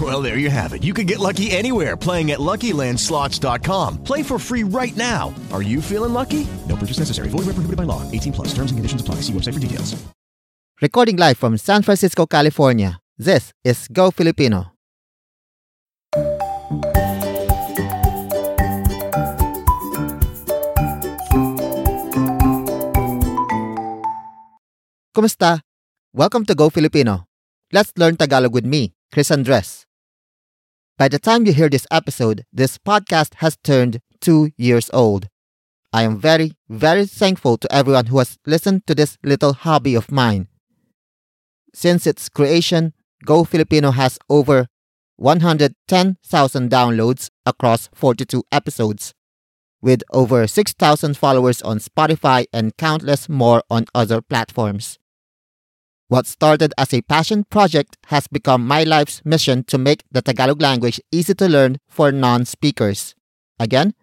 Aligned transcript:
Well, 0.00 0.20
there 0.20 0.38
you 0.38 0.50
have 0.50 0.72
it. 0.72 0.82
You 0.82 0.92
can 0.92 1.06
get 1.06 1.20
lucky 1.20 1.52
anywhere 1.52 1.96
playing 1.96 2.32
at 2.32 2.40
LuckyLandSlots.com. 2.40 4.02
Play 4.02 4.24
for 4.24 4.40
free 4.40 4.64
right 4.64 4.96
now. 4.96 5.32
Are 5.52 5.62
you 5.62 5.80
feeling 5.80 6.12
lucky? 6.12 6.48
No 6.68 6.74
purchase 6.74 6.98
necessary. 6.98 7.28
Void 7.28 7.46
where 7.46 7.54
prohibited 7.54 7.76
by 7.76 7.84
law. 7.84 8.02
18 8.10 8.32
plus. 8.32 8.48
Terms 8.48 8.72
and 8.72 8.78
conditions 8.78 9.00
apply. 9.00 9.22
See 9.22 9.32
website 9.32 9.54
for 9.54 9.60
details. 9.60 9.94
Recording 10.82 11.16
live 11.16 11.38
from 11.38 11.56
San 11.56 11.82
Francisco, 11.82 12.26
California. 12.26 12.98
This 13.16 13.52
is 13.62 13.86
Go 13.86 14.10
Filipino. 14.10 14.72
Kumusta? 25.14 25.60
Welcome 26.12 26.44
to 26.46 26.56
Go 26.56 26.70
Filipino. 26.70 27.24
Let's 27.72 27.92
learn 27.96 28.16
Tagalog 28.16 28.52
with 28.52 28.66
me, 28.66 28.92
Chris 29.14 29.30
Andres. 29.30 29.86
By 30.98 31.06
the 31.06 31.20
time 31.20 31.46
you 31.46 31.52
hear 31.52 31.68
this 31.68 31.86
episode, 31.88 32.44
this 32.52 32.78
podcast 32.78 33.34
has 33.36 33.56
turned 33.62 34.00
two 34.20 34.50
years 34.56 34.90
old. 34.92 35.28
I 35.92 36.02
am 36.02 36.18
very, 36.18 36.56
very 36.68 37.06
thankful 37.06 37.56
to 37.58 37.72
everyone 37.72 38.06
who 38.06 38.18
has 38.18 38.38
listened 38.44 38.88
to 38.88 38.94
this 38.96 39.16
little 39.22 39.52
hobby 39.52 39.94
of 39.94 40.10
mine. 40.10 40.48
Since 41.72 42.08
its 42.08 42.28
creation, 42.28 42.92
Go 43.24 43.44
Filipino 43.44 43.92
has 43.92 44.18
over 44.28 44.66
110,000 45.14 46.68
downloads 46.68 47.30
across 47.46 47.88
42 47.94 48.42
episodes, 48.50 49.14
with 49.80 50.02
over 50.10 50.48
6,000 50.48 51.16
followers 51.16 51.62
on 51.62 51.78
Spotify 51.78 52.46
and 52.52 52.76
countless 52.76 53.28
more 53.28 53.62
on 53.70 53.84
other 53.94 54.20
platforms. 54.20 54.98
What 56.08 56.26
started 56.26 56.74
as 56.76 56.92
a 56.92 57.00
passion 57.00 57.44
project 57.44 57.96
has 58.08 58.28
become 58.28 58.66
my 58.66 58.84
life's 58.84 59.22
mission 59.24 59.64
to 59.64 59.78
make 59.78 60.04
the 60.12 60.20
Tagalog 60.20 60.60
language 60.60 61.00
easy 61.10 61.34
to 61.34 61.48
learn 61.48 61.78
for 61.88 62.12
non-speakers. 62.12 63.14
Again, 63.58 63.94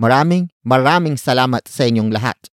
maraming 0.00 0.50
maraming 0.66 1.14
salamat 1.14 1.70
sa 1.70 1.86
inyong 1.86 2.10
lahat. 2.10 2.50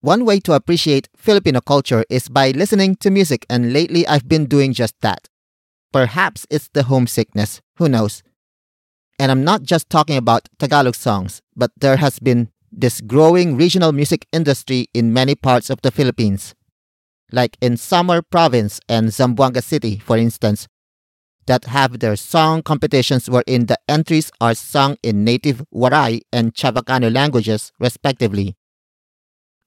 One 0.00 0.24
way 0.24 0.40
to 0.48 0.56
appreciate 0.56 1.12
Filipino 1.16 1.60
culture 1.60 2.04
is 2.08 2.32
by 2.32 2.56
listening 2.56 2.96
to 3.04 3.12
music 3.12 3.44
and 3.52 3.72
lately 3.72 4.08
I've 4.08 4.28
been 4.28 4.48
doing 4.48 4.72
just 4.72 4.96
that. 5.04 5.28
Perhaps 5.92 6.48
it's 6.48 6.72
the 6.72 6.88
homesickness, 6.88 7.60
who 7.76 7.88
knows. 7.88 8.24
And 9.20 9.30
I'm 9.30 9.44
not 9.44 9.62
just 9.62 9.88
talking 9.92 10.16
about 10.16 10.48
Tagalog 10.58 10.96
songs, 10.96 11.40
but 11.54 11.70
there 11.76 12.00
has 12.00 12.18
been 12.18 12.48
this 12.72 13.00
growing 13.00 13.56
regional 13.56 13.92
music 13.92 14.26
industry 14.32 14.88
in 14.92 15.12
many 15.12 15.36
parts 15.36 15.68
of 15.68 15.80
the 15.84 15.92
Philippines 15.92 16.56
like 17.32 17.56
in 17.60 17.76
Samar 17.76 18.22
Province 18.22 18.80
and 18.88 19.08
Zamboanga 19.08 19.62
City, 19.62 19.98
for 19.98 20.16
instance, 20.16 20.68
that 21.46 21.64
have 21.66 21.98
their 21.98 22.16
song 22.16 22.62
competitions 22.62 23.28
wherein 23.28 23.66
the 23.66 23.78
entries 23.88 24.30
are 24.40 24.54
sung 24.54 24.96
in 25.02 25.24
native 25.24 25.62
Waray 25.74 26.20
and 26.32 26.54
Chavacano 26.54 27.12
languages, 27.12 27.72
respectively. 27.78 28.56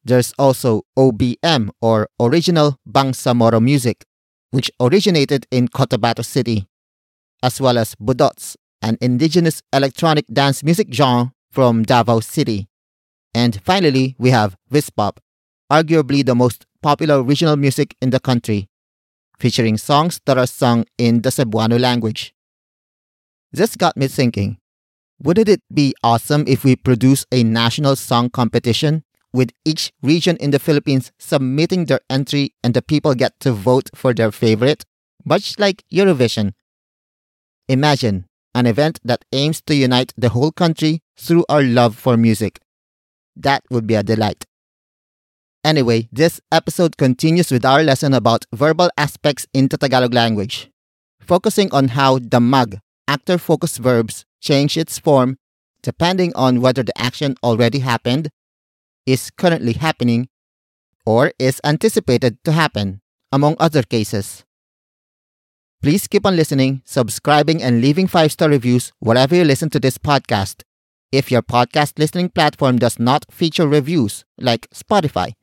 There's 0.04 0.34
also 0.40 0.84
OBM, 0.98 1.70
or 1.82 2.08
Original 2.20 2.78
Bangsamoro 2.90 3.62
Music, 3.62 4.06
which 4.52 4.72
originated 4.80 5.46
in 5.52 5.68
Cotabato 5.68 6.24
City, 6.24 6.68
as 7.44 7.60
well 7.60 7.78
as 7.78 7.96
Budots, 7.96 8.56
an 8.82 8.98
indigenous 9.02 9.62
electronic 9.74 10.26
dance 10.32 10.64
music 10.64 10.88
genre 10.94 11.34
from 11.52 11.84
Davao 11.84 12.22
City. 12.22 12.68
And 13.34 13.62
finally, 13.62 14.16
we 14.18 14.30
have 14.32 14.56
Vispop, 14.72 15.18
arguably 15.72 16.26
the 16.26 16.36
most 16.36 16.66
popular 16.88 17.22
regional 17.22 17.58
music 17.58 17.98
in 18.02 18.12
the 18.12 18.20
country, 18.30 18.70
featuring 19.38 19.76
songs 19.78 20.22
that 20.26 20.38
are 20.38 20.48
sung 20.48 20.86
in 20.98 21.22
the 21.22 21.30
Cebuano 21.30 21.78
language. 21.78 22.34
This 23.52 23.76
got 23.76 23.98
me 23.98 24.08
thinking 24.08 24.58
wouldn't 25.22 25.50
it 25.50 25.62
be 25.74 25.94
awesome 26.02 26.46
if 26.48 26.64
we 26.64 26.78
produce 26.78 27.26
a 27.34 27.44
national 27.44 27.98
song 27.98 28.30
competition 28.30 29.04
with 29.34 29.50
each 29.66 29.92
region 30.02 30.38
in 30.38 30.52
the 30.52 30.60
Philippines 30.60 31.12
submitting 31.20 31.86
their 31.86 32.00
entry 32.10 32.54
and 32.64 32.74
the 32.74 32.82
people 32.82 33.14
get 33.16 33.38
to 33.42 33.52
vote 33.52 33.90
for 33.94 34.14
their 34.14 34.32
favorite, 34.32 34.86
much 35.26 35.60
like 35.60 35.84
Eurovision? 35.92 36.54
Imagine 37.68 38.28
an 38.56 38.66
event 38.66 39.02
that 39.04 39.26
aims 39.34 39.62
to 39.64 39.76
unite 39.76 40.14
the 40.16 40.30
whole 40.30 40.54
country 40.54 41.02
through 41.18 41.44
our 41.50 41.64
love 41.64 41.98
for 41.98 42.16
music. 42.16 42.62
That 43.36 43.64
would 43.70 43.88
be 43.88 43.96
a 43.96 44.04
delight. 44.04 44.47
Anyway, 45.68 46.08
this 46.14 46.40
episode 46.50 46.96
continues 46.96 47.52
with 47.52 47.66
our 47.66 47.84
lesson 47.84 48.14
about 48.14 48.46
verbal 48.56 48.90
aspects 48.96 49.46
in 49.54 49.68
Tagalog 49.68 50.14
language, 50.14 50.72
focusing 51.20 51.70
on 51.74 51.90
how 51.90 52.20
the 52.20 52.40
mag, 52.40 52.80
actor 53.06 53.38
focused 53.38 53.80
verbs, 53.80 54.24
change 54.40 54.78
its 54.78 54.98
form 54.98 55.36
depending 55.84 56.32
on 56.36 56.62
whether 56.62 56.84
the 56.84 56.98
action 56.98 57.36
already 57.44 57.80
happened, 57.80 58.30
is 59.06 59.30
currently 59.32 59.74
happening, 59.74 60.30
or 61.06 61.34
is 61.38 61.60
anticipated 61.66 62.38
to 62.46 62.54
happen, 62.54 63.02
among 63.34 63.58
other 63.60 63.84
cases. 63.84 64.46
Please 65.82 66.08
keep 66.08 66.26
on 66.26 66.38
listening, 66.38 66.82
subscribing, 66.86 67.62
and 67.62 67.82
leaving 67.82 68.08
five 68.08 68.32
star 68.32 68.48
reviews 68.48 68.94
wherever 69.00 69.36
you 69.36 69.44
listen 69.44 69.70
to 69.72 69.82
this 69.82 69.98
podcast. 69.98 70.64
If 71.12 71.30
your 71.30 71.42
podcast 71.42 72.00
listening 72.00 72.30
platform 72.30 72.80
does 72.80 73.00
not 73.00 73.26
feature 73.30 73.68
reviews, 73.68 74.24
like 74.38 74.70
Spotify, 74.72 75.34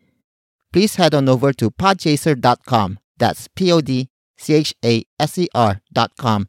please 0.74 0.96
head 0.96 1.14
on 1.14 1.28
over 1.28 1.52
to 1.52 1.70
podchaser.com. 1.70 2.98
That's 3.16 3.46
P 3.54 3.70
O 3.70 3.80
D 3.80 4.08
C 4.36 4.54
H 4.54 4.74
A 4.84 5.04
S 5.20 5.38
E 5.38 5.46
R.com. 5.54 6.48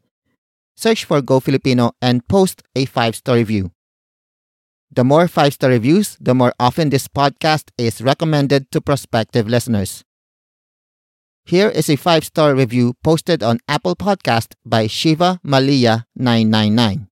Search 0.75 1.05
for 1.05 1.21
Go 1.21 1.39
Filipino 1.39 1.91
and 2.01 2.27
post 2.27 2.63
a 2.75 2.85
five 2.85 3.15
star 3.15 3.35
review. 3.35 3.69
The 4.89 5.03
more 5.03 5.27
five 5.27 5.53
star 5.53 5.69
reviews, 5.69 6.17
the 6.19 6.33
more 6.33 6.53
often 6.59 6.89
this 6.89 7.07
podcast 7.07 7.69
is 7.77 8.01
recommended 8.01 8.71
to 8.71 8.81
prospective 8.81 9.47
listeners. 9.47 10.03
Here 11.45 11.69
is 11.69 11.87
a 11.87 11.95
five 11.95 12.25
star 12.25 12.55
review 12.55 12.95
posted 13.03 13.43
on 13.43 13.59
Apple 13.67 13.95
Podcast 13.95 14.55
by 14.65 14.87
Shiva 14.87 15.39
Malia 15.43 16.07
999. 16.15 17.07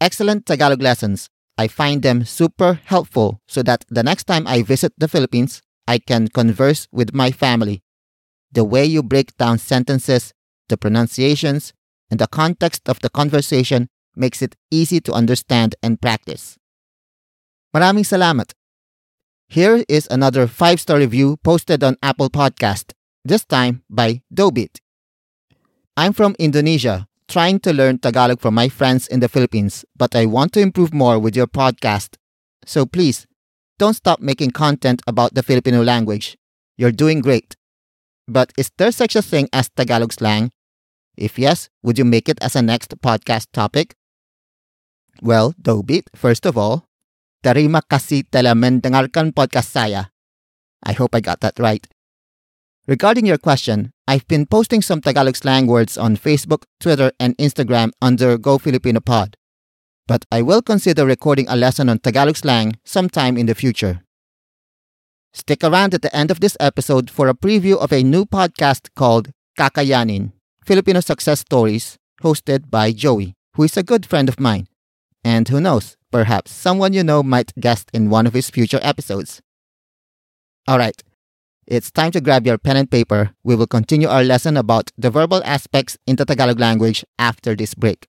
Excellent 0.00 0.46
Tagalog 0.46 0.82
lessons. 0.82 1.28
I 1.56 1.68
find 1.68 2.02
them 2.02 2.24
super 2.24 2.80
helpful 2.86 3.38
so 3.46 3.62
that 3.62 3.84
the 3.88 4.02
next 4.02 4.24
time 4.24 4.48
I 4.48 4.62
visit 4.62 4.92
the 4.98 5.06
Philippines, 5.06 5.62
I 5.86 5.98
can 5.98 6.28
converse 6.28 6.88
with 6.92 7.14
my 7.14 7.30
family. 7.30 7.82
The 8.52 8.64
way 8.64 8.84
you 8.84 9.02
break 9.02 9.36
down 9.36 9.58
sentences, 9.58 10.32
the 10.68 10.76
pronunciations, 10.76 11.72
and 12.10 12.20
the 12.20 12.26
context 12.26 12.88
of 12.88 13.00
the 13.00 13.10
conversation 13.10 13.88
makes 14.14 14.42
it 14.42 14.56
easy 14.70 15.00
to 15.00 15.12
understand 15.12 15.74
and 15.82 16.00
practice. 16.00 16.58
Maraming 17.74 18.04
salamat. 18.04 18.52
Here 19.48 19.84
is 19.88 20.08
another 20.10 20.46
5-star 20.46 20.98
review 20.98 21.38
posted 21.42 21.82
on 21.82 21.96
Apple 22.02 22.28
Podcast, 22.28 22.92
this 23.24 23.44
time 23.44 23.82
by 23.88 24.22
Dobit. 24.32 24.80
I'm 25.96 26.12
from 26.12 26.36
Indonesia, 26.38 27.08
trying 27.28 27.60
to 27.60 27.72
learn 27.72 27.98
Tagalog 27.98 28.40
from 28.40 28.54
my 28.54 28.68
friends 28.68 29.08
in 29.08 29.20
the 29.20 29.28
Philippines, 29.28 29.84
but 29.96 30.16
I 30.16 30.26
want 30.26 30.52
to 30.52 30.60
improve 30.60 30.92
more 30.92 31.18
with 31.18 31.36
your 31.36 31.46
podcast. 31.46 32.16
So 32.64 32.84
please, 32.84 33.26
don't 33.78 33.94
stop 33.94 34.20
making 34.20 34.52
content 34.52 35.02
about 35.06 35.34
the 35.34 35.42
Filipino 35.42 35.82
language. 35.82 36.36
You're 36.76 36.92
doing 36.92 37.20
great. 37.20 37.56
But 38.28 38.52
is 38.56 38.70
there 38.78 38.92
such 38.92 39.16
a 39.16 39.22
thing 39.22 39.48
as 39.52 39.70
Tagalog 39.70 40.12
slang? 40.12 40.52
If 41.16 41.38
yes, 41.38 41.68
would 41.82 41.98
you 41.98 42.04
make 42.04 42.28
it 42.28 42.38
as 42.40 42.56
a 42.56 42.62
next 42.62 42.94
podcast 43.00 43.48
topic? 43.52 43.94
Well, 45.20 45.54
Dobit, 45.60 46.08
first 46.14 46.46
of 46.46 46.56
all, 46.56 46.86
Terima 47.42 47.82
kasih 47.82 48.22
telah 48.30 48.54
mendengarkan 48.54 49.34
podcast 49.34 49.74
saya. 49.74 50.14
I 50.86 50.94
hope 50.94 51.10
I 51.10 51.18
got 51.18 51.42
that 51.42 51.58
right. 51.58 51.82
Regarding 52.86 53.26
your 53.26 53.38
question, 53.38 53.90
I've 54.06 54.26
been 54.30 54.46
posting 54.46 54.78
some 54.78 55.02
Tagalog 55.02 55.34
slang 55.34 55.66
words 55.66 55.98
on 55.98 56.14
Facebook, 56.14 56.70
Twitter, 56.78 57.10
and 57.18 57.34
Instagram 57.42 57.90
under 57.98 58.38
Go 58.38 58.62
Filipino 58.62 59.02
Pod. 59.02 59.34
But 60.06 60.24
I 60.32 60.42
will 60.42 60.62
consider 60.62 61.06
recording 61.06 61.46
a 61.48 61.56
lesson 61.56 61.88
on 61.88 61.98
Tagalog 61.98 62.36
slang 62.36 62.74
sometime 62.84 63.36
in 63.36 63.46
the 63.46 63.54
future. 63.54 64.02
Stick 65.32 65.64
around 65.64 65.94
at 65.94 66.02
the 66.02 66.14
end 66.14 66.30
of 66.30 66.40
this 66.40 66.56
episode 66.60 67.10
for 67.10 67.28
a 67.28 67.34
preview 67.34 67.78
of 67.78 67.92
a 67.92 68.02
new 68.02 68.26
podcast 68.26 68.88
called 68.94 69.30
Kakayanin 69.58 70.32
Filipino 70.64 71.00
Success 71.00 71.40
Stories, 71.40 71.98
hosted 72.22 72.70
by 72.70 72.92
Joey, 72.92 73.34
who 73.54 73.62
is 73.64 73.76
a 73.76 73.82
good 73.82 74.04
friend 74.06 74.28
of 74.28 74.38
mine. 74.38 74.68
And 75.24 75.48
who 75.48 75.60
knows, 75.60 75.96
perhaps 76.10 76.50
someone 76.52 76.92
you 76.92 77.02
know 77.02 77.22
might 77.22 77.52
guest 77.58 77.90
in 77.92 78.10
one 78.10 78.26
of 78.26 78.34
his 78.34 78.50
future 78.50 78.80
episodes. 78.82 79.40
Alright, 80.68 81.02
it's 81.66 81.90
time 81.90 82.10
to 82.12 82.20
grab 82.20 82.46
your 82.46 82.58
pen 82.58 82.76
and 82.76 82.90
paper. 82.90 83.30
We 83.42 83.56
will 83.56 83.66
continue 83.66 84.08
our 84.08 84.22
lesson 84.22 84.56
about 84.56 84.90
the 84.98 85.10
verbal 85.10 85.42
aspects 85.44 85.96
in 86.06 86.16
the 86.16 86.24
Tagalog 86.24 86.60
language 86.60 87.04
after 87.18 87.54
this 87.54 87.74
break. 87.74 88.08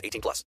18 0.03 0.21
plus. 0.21 0.43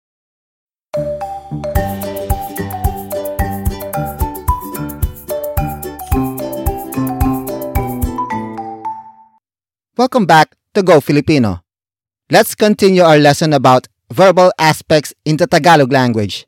Welcome 9.98 10.26
back 10.26 10.56
to 10.74 10.82
Go 10.84 11.00
Filipino. 11.00 11.62
Let's 12.30 12.56
continue 12.56 13.04
our 13.04 13.18
lesson 13.18 13.54
about 13.54 13.88
verbal 14.12 14.52
aspects 14.58 15.14
in 15.26 15.38
the 15.38 15.48
Tagalog 15.48 15.92
language. 15.92 16.48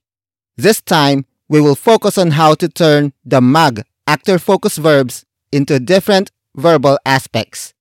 This 0.57 0.81
time, 0.81 1.25
we 1.49 1.61
will 1.61 1.75
focus 1.75 2.17
on 2.17 2.31
how 2.31 2.55
to 2.55 2.69
turn 2.69 3.13
the 3.25 3.41
mag 3.41 3.83
actor 4.07 4.39
focus 4.39 4.77
verbs 4.77 5.25
into 5.51 5.79
different 5.79 6.31
verbal 6.55 6.97
aspects. 7.05 7.73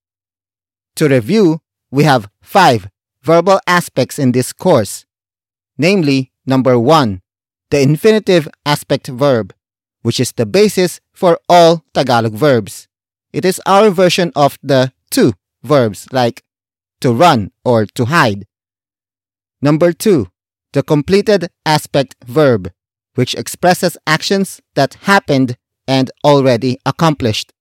To 0.97 1.09
review, 1.09 1.61
we 1.91 2.05
have 2.05 2.29
five 2.43 2.89
verbal 3.23 3.61
aspects 3.67 4.19
in 4.19 4.33
this 4.33 4.53
course. 4.53 5.07
Namely, 5.83 6.31
number 6.47 6.79
one, 6.79 7.23
the 7.73 7.81
infinitive 7.83 8.47
aspect 8.65 9.09
verb, 9.09 9.53
which 10.03 10.21
is 10.21 10.31
the 10.31 10.47
basis 10.47 11.01
for 11.13 11.41
all 11.49 11.83
Tagalog 11.93 12.35
verbs. 12.35 12.87
It 13.33 13.45
is 13.45 13.61
our 13.67 13.91
version 13.91 14.31
of 14.37 14.61
the 14.63 14.93
to 15.11 15.33
verbs 15.65 16.07
like 16.13 16.45
to 17.01 17.13
run 17.13 17.51
or 17.65 17.87
to 17.97 18.05
hide. 18.05 18.47
Number 19.61 19.93
two, 19.93 20.29
the 20.73 20.85
completed 20.85 21.51
aspect 21.67 22.15
verb, 22.25 22.71
which 23.17 23.35
expresses 23.35 23.97
actions 24.07 24.61
that 24.77 24.95
happened 25.11 25.57
and 25.89 26.13
already 26.23 26.79
accomplished. 26.87 27.53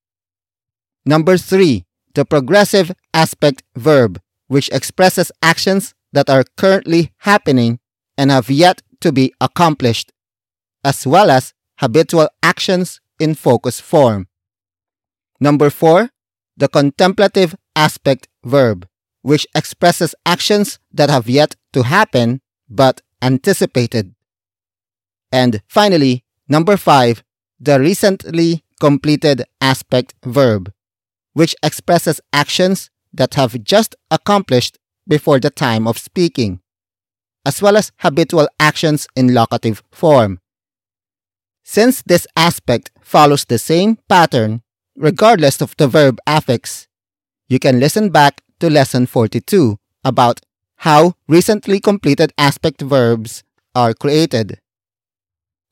Number 1.07 1.37
three, 1.37 1.85
the 2.13 2.25
progressive 2.25 2.91
aspect 3.15 3.63
verb, 3.75 4.21
which 4.47 4.69
expresses 4.69 5.31
actions 5.41 5.95
that 6.13 6.29
are 6.29 6.45
currently 6.55 7.13
happening 7.25 7.79
and 8.17 8.31
have 8.31 8.49
yet 8.49 8.81
to 9.01 9.11
be 9.11 9.33
accomplished, 9.41 10.11
as 10.83 11.05
well 11.05 11.29
as 11.31 11.53
habitual 11.79 12.29
actions 12.43 13.01
in 13.19 13.35
focus 13.35 13.79
form. 13.79 14.27
Number 15.39 15.69
four, 15.69 16.09
the 16.55 16.67
contemplative 16.67 17.55
aspect 17.75 18.27
verb, 18.43 18.87
which 19.21 19.47
expresses 19.55 20.13
actions 20.25 20.79
that 20.91 21.09
have 21.09 21.29
yet 21.29 21.55
to 21.73 21.83
happen 21.83 22.41
but 22.69 23.01
anticipated. 23.21 24.13
And 25.31 25.61
finally, 25.67 26.23
number 26.47 26.77
five, 26.77 27.23
the 27.59 27.79
recently 27.79 28.63
completed 28.79 29.43
aspect 29.61 30.15
verb, 30.25 30.71
which 31.33 31.55
expresses 31.63 32.19
actions 32.33 32.89
that 33.13 33.35
have 33.35 33.63
just 33.63 33.95
accomplished 34.09 34.77
before 35.07 35.39
the 35.39 35.49
time 35.49 35.87
of 35.87 35.97
speaking, 35.97 36.59
as 37.45 37.61
well 37.61 37.77
as 37.77 37.91
habitual 37.99 38.47
actions 38.59 39.07
in 39.15 39.33
locative 39.33 39.83
form. 39.91 40.39
Since 41.63 42.03
this 42.03 42.27
aspect 42.35 42.91
follows 43.01 43.45
the 43.45 43.57
same 43.57 43.97
pattern, 44.09 44.61
regardless 44.95 45.61
of 45.61 45.75
the 45.77 45.87
verb 45.87 46.19
affix, 46.27 46.87
you 47.47 47.59
can 47.59 47.79
listen 47.79 48.09
back 48.09 48.41
to 48.59 48.69
lesson 48.69 49.05
42 49.05 49.77
about 50.03 50.41
how 50.77 51.13
recently 51.27 51.79
completed 51.79 52.33
aspect 52.37 52.81
verbs 52.81 53.43
are 53.75 53.93
created. 53.93 54.59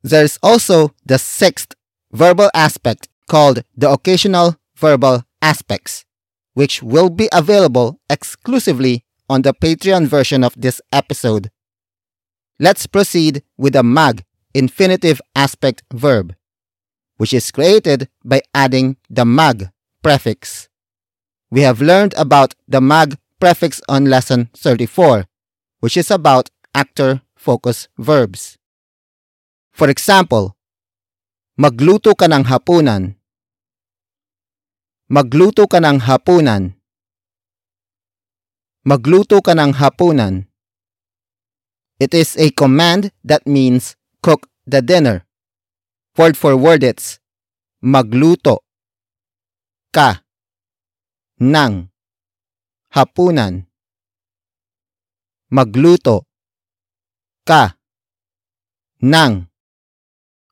There's 0.04 0.38
also 0.42 0.94
the 1.06 1.18
sixth 1.18 1.74
verbal 2.12 2.50
aspect 2.54 3.10
called 3.28 3.64
the 3.76 3.90
occasional 3.90 4.58
verbal 4.76 5.24
aspects, 5.42 6.06
which 6.54 6.82
will 6.82 7.10
be 7.10 7.28
available 7.32 8.00
exclusively 8.10 9.04
on 9.30 9.44
the 9.44 9.54
Patreon 9.54 10.08
version 10.08 10.44
of 10.44 10.54
this 10.58 10.82
episode. 10.92 11.52
Let's 12.60 12.88
proceed 12.88 13.44
with 13.56 13.72
the 13.72 13.84
mag 13.84 14.26
infinitive 14.54 15.22
aspect 15.34 15.84
verb, 15.94 16.36
which 17.16 17.32
is 17.32 17.52
created 17.52 18.10
by 18.26 18.42
adding 18.54 18.98
the 19.10 19.24
mag 19.24 19.72
prefix. 20.04 20.68
We 21.50 21.62
have 21.62 21.80
learned 21.80 22.14
about 22.18 22.56
the 22.68 22.82
mag 22.82 23.16
prefix 23.40 23.80
on 23.88 24.12
lesson 24.12 24.50
34, 24.58 25.24
which 25.80 25.96
is 25.96 26.12
about 26.12 26.50
actor 26.76 27.22
focus 27.34 27.88
verbs. 27.98 28.58
For 29.72 29.88
example, 29.88 30.60
magluto 31.56 32.12
ka 32.12 32.28
ng 32.28 32.44
hapunan. 32.44 33.16
Magluto 35.08 35.64
ka 35.64 35.80
ng 35.80 36.04
hapunan. 36.04 36.76
Magluto 38.84 39.40
ka 39.40 39.56
ng 39.56 39.80
hapunan. 39.80 40.49
It 42.00 42.14
is 42.14 42.38
a 42.38 42.50
command 42.52 43.12
that 43.26 43.46
means 43.46 43.98
cook 44.24 44.48
the 44.66 44.82
dinner. 44.82 45.28
Word 46.16 46.38
for 46.38 46.56
word 46.56 46.84
it's 46.84 47.20
magluto 47.84 48.64
ka 49.92 50.24
ng 51.44 51.92
hapunan. 52.96 53.68
Magluto 55.52 56.24
ka 57.44 57.76
ng 59.04 59.52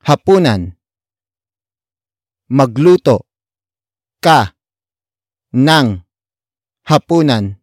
hapunan. 0.03 0.75
Magluto 2.51 3.23
ka 4.19 4.51
ng 5.55 6.03
hapunan. 6.91 7.55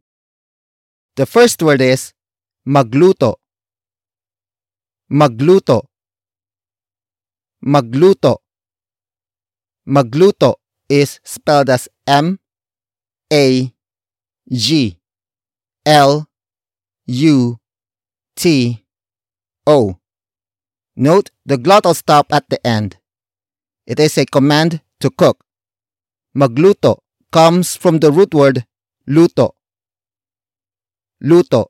The 1.20 1.28
first 1.28 1.60
word 1.60 1.84
is 1.84 2.16
magluto. 2.64 3.43
Magluto. 5.10 5.82
Magluto. 7.62 8.38
Magluto 9.86 10.54
is 10.88 11.20
spelled 11.24 11.68
as 11.68 11.88
M 12.06 12.38
A 13.30 13.72
G 14.50 14.98
L 15.84 16.26
U 17.06 17.58
T 18.34 18.84
O. 19.66 19.98
Note 20.96 21.30
the 21.44 21.58
glottal 21.58 21.94
stop 21.94 22.32
at 22.32 22.48
the 22.48 22.66
end. 22.66 22.96
It 23.86 24.00
is 24.00 24.16
a 24.16 24.24
command 24.24 24.80
to 25.00 25.10
cook. 25.10 25.44
Magluto 26.34 27.00
comes 27.30 27.76
from 27.76 27.98
the 27.98 28.10
root 28.10 28.32
word 28.32 28.64
luto. 29.06 29.52
Luto. 31.22 31.66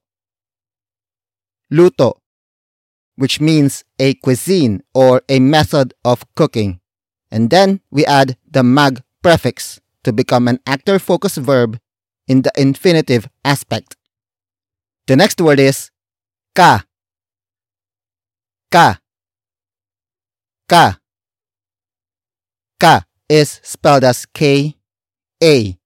Luto, 1.73 2.21
which 3.17 3.41
means 3.41 3.85
a 3.99 4.15
cuisine 4.15 4.83
or 4.95 5.23
a 5.29 5.39
method 5.39 5.95
of 6.05 6.25
cooking. 6.35 6.81
And 7.31 7.51
then 7.51 7.81
we 7.91 8.05
add 8.07 8.37
the 8.51 8.63
mag 8.63 9.03
prefix 9.23 9.81
to 10.05 10.13
become 10.13 10.49
an 10.49 10.61
actor 10.67 10.99
focused 10.99 11.37
verb 11.37 11.79
in 12.27 12.43
the 12.43 12.53
infinitive 12.57 13.29
aspect. 13.45 13.97
The 15.07 15.17
next 15.17 15.41
word 15.41 15.61
is 15.61 15.91
ka. 16.55 16.85
Ka. 18.71 18.99
Ka. 20.69 20.99
Ka 22.81 23.05
is 23.29 23.61
spelled 23.63 24.05
as 24.05 24.27
K 24.27 24.77
A. 25.43 25.79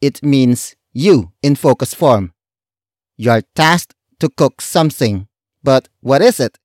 It 0.00 0.22
means 0.22 0.74
you 0.92 1.32
in 1.42 1.54
focus 1.54 1.94
form. 1.94 2.32
You 3.16 3.30
are 3.30 3.42
tasked 3.54 3.94
to 4.20 4.28
cook 4.28 4.60
something, 4.60 5.27
but 5.68 5.86
what 6.00 6.22
is 6.22 6.40
it? 6.40 6.58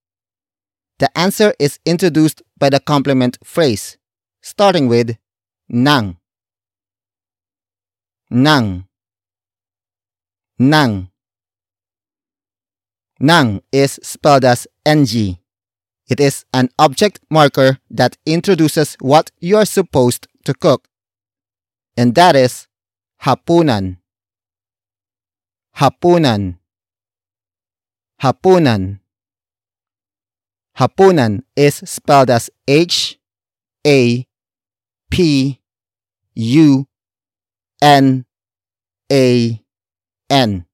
The 1.00 1.10
answer 1.17 1.53
is 1.60 1.77
introduced 1.86 2.41
by 2.57 2.69
the 2.69 2.79
complement 2.79 3.38
phrase, 3.43 3.98
starting 4.41 4.88
with 4.88 5.17
nang. 5.67 6.15
Nang. 8.29 8.86
Nang. 10.57 11.10
Nang 13.19 13.62
is 13.74 14.00
spelled 14.01 14.45
as 14.45 14.67
ng. 14.88 15.38
It 16.07 16.22
is 16.22 16.45
an 16.53 16.69
object 16.79 17.19
marker 17.29 17.79
that 17.91 18.15
introduces 18.25 18.95
what 19.01 19.31
you 19.41 19.57
are 19.57 19.65
supposed 19.65 20.27
to 20.45 20.53
cook. 20.53 20.88
And 21.98 22.15
that 22.15 22.38
is 22.38 22.69
hapunan. 23.22 23.98
Hapunan. 25.75 26.62
Hapunan. 28.22 29.00
Hapunan 30.77 31.43
is 31.55 31.75
spelled 31.86 32.29
as 32.29 32.50
H 32.67 33.20
A 33.86 34.25
P 35.10 35.60
U 36.36 36.88
N 37.82 38.25
A 39.12 39.62
N. 40.29 40.65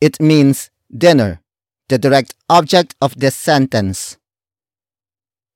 It 0.00 0.20
means 0.20 0.70
dinner, 0.90 1.40
the 1.88 1.98
direct 1.98 2.34
object 2.48 2.94
of 3.00 3.16
this 3.18 3.34
sentence. 3.34 4.16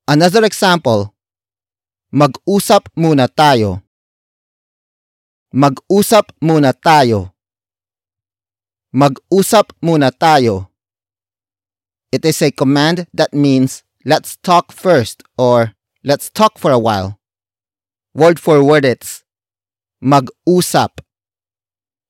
Another 0.08 0.44
example, 0.44 1.14
mag-usap 2.12 2.88
muna 2.96 3.28
tayo. 3.28 3.82
Mag-usap 5.54 6.30
muna 6.42 6.72
tayo. 6.75 7.30
Mag-usap 8.94 9.70
muna 9.82 10.10
tayo. 10.10 10.69
It 12.12 12.24
is 12.24 12.42
a 12.42 12.50
command 12.50 13.06
that 13.14 13.32
means 13.32 13.84
let's 14.04 14.36
talk 14.36 14.72
first 14.72 15.22
or 15.38 15.74
let's 16.02 16.28
talk 16.28 16.58
for 16.58 16.72
a 16.72 16.78
while. 16.78 17.20
Word 18.14 18.40
for 18.40 18.64
word 18.64 18.84
it's 18.84 19.22
mag-usap 20.02 20.98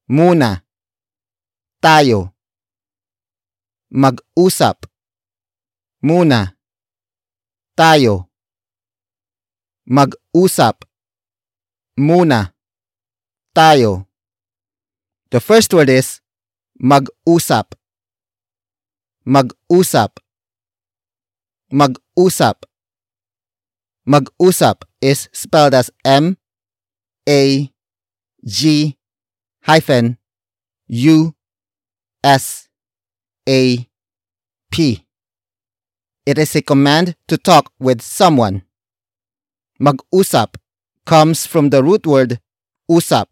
muna 0.09 0.63
tayo. 1.83 2.33
Mag-usap 3.93 4.89
muna 6.03 6.57
tayo. 7.77 8.31
Mag-usap 9.85 10.89
muna 11.99 12.55
tayo. 13.53 14.07
The 15.29 15.41
first 15.41 15.75
word 15.75 15.91
is 15.91 16.25
mag-usap. 16.81 17.80
Mag-usap. 19.31 20.19
Mag-usap. 21.71 22.67
Mag-usap 24.05 24.83
is 25.01 25.29
spelled 25.33 25.73
as 25.73 25.89
M 26.05 26.37
A 27.29 27.71
G 28.45 28.99
hyphen 29.63 30.19
U 30.89 31.37
S 32.25 32.69
A 33.49 33.87
P. 34.73 35.07
It 36.27 36.37
is 36.37 36.57
a 36.57 36.63
command 36.63 37.15
to 37.29 37.39
talk 37.39 37.71
with 37.79 38.03
someone. 38.03 38.63
Mag-usap 39.79 40.57
comes 41.07 41.47
from 41.47 41.71
the 41.71 41.85
root 41.85 42.05
word 42.05 42.41
usap. 42.91 43.31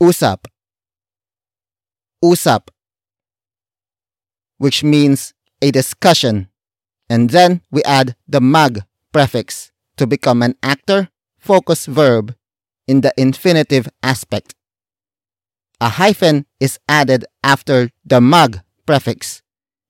Usap. 0.00 0.46
Usap. 2.24 2.68
Which 4.58 4.84
means 4.84 5.34
a 5.60 5.70
discussion. 5.70 6.48
And 7.08 7.30
then 7.30 7.62
we 7.70 7.82
add 7.84 8.16
the 8.28 8.40
mag 8.40 8.82
prefix 9.12 9.72
to 9.96 10.06
become 10.06 10.42
an 10.42 10.56
actor 10.62 11.08
focus 11.38 11.86
verb 11.86 12.34
in 12.86 13.00
the 13.00 13.12
infinitive 13.16 13.88
aspect. 14.02 14.54
A 15.80 15.88
hyphen 15.88 16.46
is 16.60 16.78
added 16.88 17.24
after 17.42 17.90
the 18.04 18.20
mag 18.20 18.60
prefix 18.86 19.42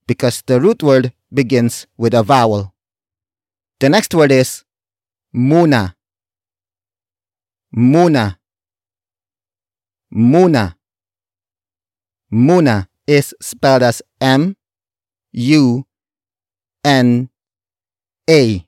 because 0.07 0.43
the 0.47 0.61
root 0.61 0.83
word 0.83 1.13
begins 1.33 1.87
with 1.97 2.15
a 2.15 2.23
vowel. 2.23 2.75
The 3.81 3.89
next 3.89 4.15
word 4.15 4.33
is 4.33 4.65
muna. 5.35 5.95
Muna. 7.77 8.39
Muna. 10.13 10.75
Muna 12.33 12.89
is 13.07 13.35
spelled 13.41 13.83
as 13.83 14.03
M 14.21 14.57
U 15.33 15.87
N 16.85 17.31
A. 18.29 18.67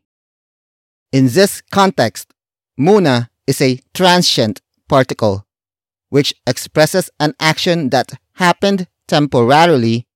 In 1.12 1.28
this 1.28 1.62
context, 1.70 2.32
muna 2.78 3.28
is 3.46 3.60
a 3.60 3.80
transient 3.94 4.60
particle 4.88 5.46
which 6.08 6.34
expresses 6.46 7.10
an 7.18 7.34
action 7.40 7.90
that 7.90 8.12
happened 8.34 8.86
temporarily 9.08 10.06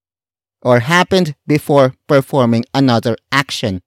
or 0.63 0.81
happened 0.81 1.35
before 1.47 1.95
performing 2.07 2.65
another 2.75 3.17
action. 3.33 3.83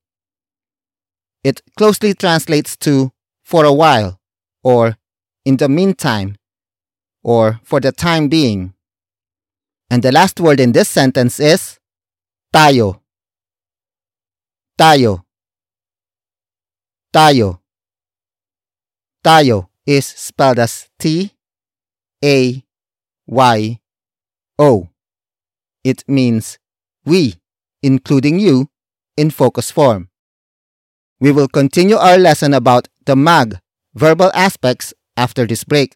It 1.43 1.61
closely 1.77 2.13
translates 2.13 2.75
to 2.77 3.11
for 3.43 3.65
a 3.65 3.73
while 3.73 4.19
or 4.63 4.97
in 5.45 5.57
the 5.57 5.69
meantime 5.69 6.37
or 7.21 7.59
for 7.63 7.79
the 7.79 7.91
time 7.91 8.27
being. 8.27 8.72
And 9.93 10.01
the 10.01 10.11
last 10.11 10.39
word 10.39 10.59
in 10.59 10.71
this 10.71 10.89
sentence 10.89 11.39
is 11.39 11.77
tayo. 12.51 12.99
Tayo. 14.73 15.21
Tayo. 17.13 17.59
Tayo 19.23 19.67
is 19.85 20.07
spelled 20.07 20.57
as 20.57 20.89
T 20.97 21.29
A 22.25 22.65
Y 23.27 23.79
O. 24.57 24.89
It 25.83 26.03
means 26.07 26.57
we, 27.05 27.35
including 27.83 28.39
you, 28.39 28.69
in 29.15 29.29
focus 29.29 29.69
form. 29.69 30.09
We 31.19 31.31
will 31.31 31.47
continue 31.47 31.97
our 31.97 32.17
lesson 32.17 32.55
about 32.55 32.87
the 33.05 33.15
mag, 33.15 33.59
verbal 33.93 34.31
aspects, 34.33 34.91
after 35.15 35.45
this 35.45 35.63
break. 35.63 35.95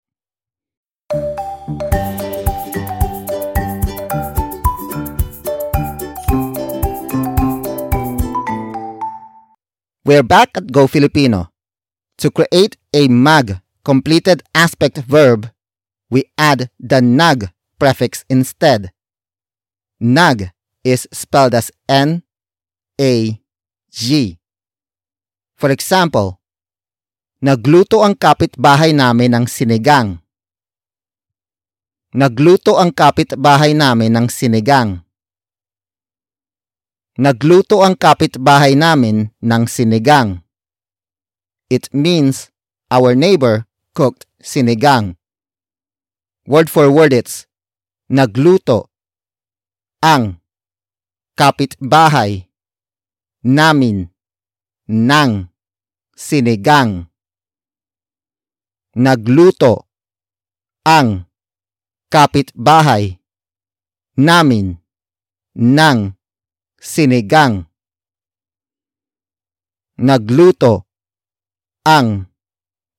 We're 10.11 10.27
back 10.27 10.59
at 10.59 10.75
Go 10.75 10.91
Filipino. 10.91 11.55
To 12.19 12.27
create 12.27 12.75
a 12.91 13.07
mag 13.07 13.63
completed 13.79 14.43
aspect 14.51 14.99
verb, 15.07 15.47
we 16.11 16.27
add 16.35 16.67
the 16.75 16.99
nag 16.99 17.47
prefix 17.79 18.27
instead. 18.27 18.91
Nag 20.03 20.51
is 20.83 21.07
spelled 21.15 21.55
as 21.55 21.71
N 21.87 22.27
A 22.99 23.39
G. 23.87 24.35
For 25.55 25.71
example, 25.71 26.43
nagluto 27.39 28.03
ang 28.03 28.19
kapitbahay 28.19 28.91
namin 28.91 29.31
ng 29.31 29.45
sinigang. 29.47 30.19
Nagluto 32.11 32.75
ang 32.75 32.91
kapitbahay 32.91 33.71
namin 33.71 34.11
ng 34.11 34.27
sinigang. 34.27 35.07
Nagluto 37.21 37.85
ang 37.85 38.01
kapitbahay 38.01 38.73
namin 38.73 39.29
ng 39.45 39.69
sinigang. 39.69 40.41
It 41.69 41.85
means 41.93 42.49
our 42.89 43.13
neighbor 43.13 43.69
cooked 43.93 44.25
sinigang. 44.41 45.21
Word 46.49 46.73
for 46.73 46.89
word 46.89 47.13
it's 47.13 47.45
nagluto 48.09 48.89
ang 50.01 50.41
kapitbahay 51.37 52.49
namin 53.45 54.09
ng 54.89 55.45
sinigang. 56.17 57.05
Nagluto 58.97 59.85
ang 60.81 61.29
kapitbahay 62.09 63.21
namin 64.17 64.81
ng 65.53 66.17
sinigang. 66.81 67.69
Nagluto 70.01 70.89
ang 71.85 72.25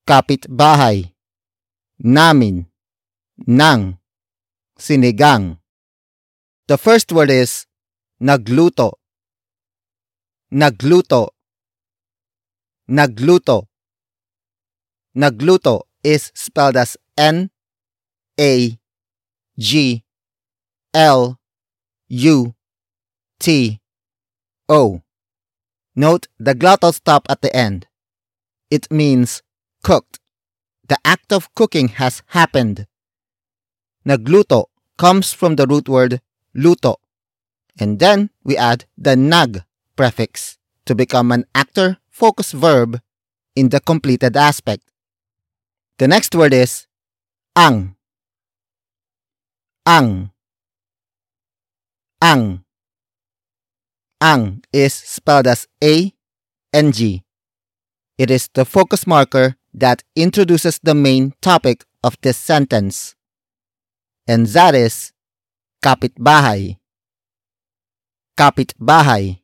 kapitbahay 0.06 1.10
namin 1.98 2.70
ng 3.42 3.98
sinigang. 4.78 5.58
The 6.70 6.78
first 6.78 7.10
word 7.10 7.34
is 7.34 7.66
nagluto. 8.22 9.02
Nagluto. 10.54 11.34
Nagluto. 12.86 13.66
Nagluto 15.18 15.90
is 16.06 16.30
spelled 16.38 16.78
as 16.78 16.94
N 17.18 17.50
A 18.38 18.78
G 19.58 20.02
L 20.94 21.36
U 22.08 22.54
T 23.42 23.80
O. 24.68 25.02
Note 25.96 26.28
the 26.38 26.54
glottal 26.54 26.94
stop 26.94 27.26
at 27.28 27.42
the 27.42 27.50
end. 27.54 27.88
It 28.70 28.86
means 28.88 29.42
cooked. 29.82 30.20
The 30.86 30.96
act 31.04 31.32
of 31.32 31.52
cooking 31.56 31.88
has 31.98 32.22
happened. 32.28 32.86
Nagluto 34.06 34.66
comes 34.96 35.32
from 35.32 35.56
the 35.56 35.66
root 35.66 35.88
word 35.88 36.20
luto, 36.54 36.96
and 37.80 37.98
then 37.98 38.30
we 38.44 38.56
add 38.56 38.84
the 38.96 39.16
nag 39.16 39.64
prefix 39.96 40.56
to 40.86 40.94
become 40.94 41.32
an 41.32 41.44
actor 41.52 41.98
focus 42.10 42.52
verb 42.52 43.00
in 43.56 43.70
the 43.70 43.80
completed 43.80 44.36
aspect. 44.36 44.84
The 45.98 46.06
next 46.06 46.32
word 46.36 46.54
is 46.54 46.86
ang. 47.56 47.96
Ang. 49.84 50.30
Ang. 52.22 52.62
Ang 54.22 54.62
is 54.70 54.94
spelled 54.94 55.50
as 55.50 55.66
a, 55.82 56.14
A 56.14 56.14
N 56.72 56.92
G. 56.94 57.26
It 58.16 58.30
is 58.30 58.48
the 58.54 58.64
focus 58.64 59.04
marker 59.04 59.56
that 59.74 60.04
introduces 60.14 60.78
the 60.78 60.94
main 60.94 61.34
topic 61.42 61.82
of 62.04 62.14
this 62.22 62.38
sentence. 62.38 63.16
And 64.28 64.46
that 64.54 64.76
is 64.78 65.10
kapitbahay. 65.82 66.78
Kapitbahay. 68.38 69.42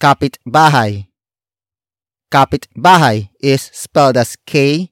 Kapitbahay. 0.00 1.08
Kapitbahay 2.32 3.28
is 3.38 3.68
spelled 3.74 4.16
as 4.16 4.40
K 4.46 4.88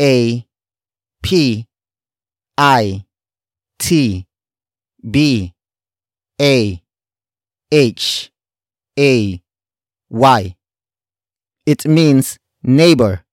A 0.00 0.46
P 1.22 1.66
I 2.56 3.04
T 3.78 4.24
B 5.04 5.52
A 6.40 6.85
H 7.70 8.30
A 8.98 9.42
Y. 10.10 10.56
It 11.64 11.86
means 11.86 12.38
neighbor, 12.62 13.24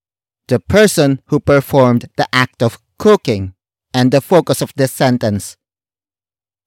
the 0.48 0.60
person 0.60 1.22
who 1.28 1.40
performed 1.40 2.10
the 2.18 2.28
act 2.34 2.64
of 2.64 2.80
cooking, 2.98 3.54
and 3.94 4.12
the 4.12 4.22
focus 4.22 4.62
of 4.62 4.74
the 4.76 4.88
sentence. 4.88 5.56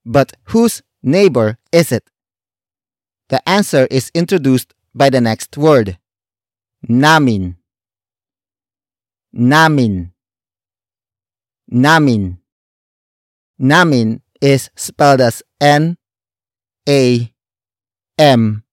But 0.04 0.36
whose 0.44 0.82
neighbor 1.02 1.58
is 1.72 1.90
it? 1.90 2.08
The 3.28 3.46
answer 3.48 3.88
is 3.90 4.12
introduced 4.14 4.72
by 4.94 5.10
the 5.10 5.20
next 5.20 5.56
word 5.56 5.98
namin. 6.88 7.56
Namin. 9.32 10.12
Namin. 11.68 12.38
Namin 13.58 14.22
is 14.40 14.70
spelled 14.76 15.20
as 15.20 15.42
N 15.60 15.96
A 16.88 17.32
M 18.18 18.64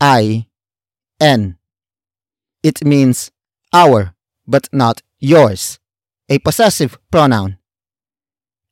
I 0.00 0.48
N. 1.20 1.56
It 2.64 2.84
means 2.84 3.30
our, 3.72 4.14
but 4.44 4.68
not 4.72 5.02
yours, 5.20 5.78
a 6.28 6.38
possessive 6.40 6.98
pronoun. 7.12 7.58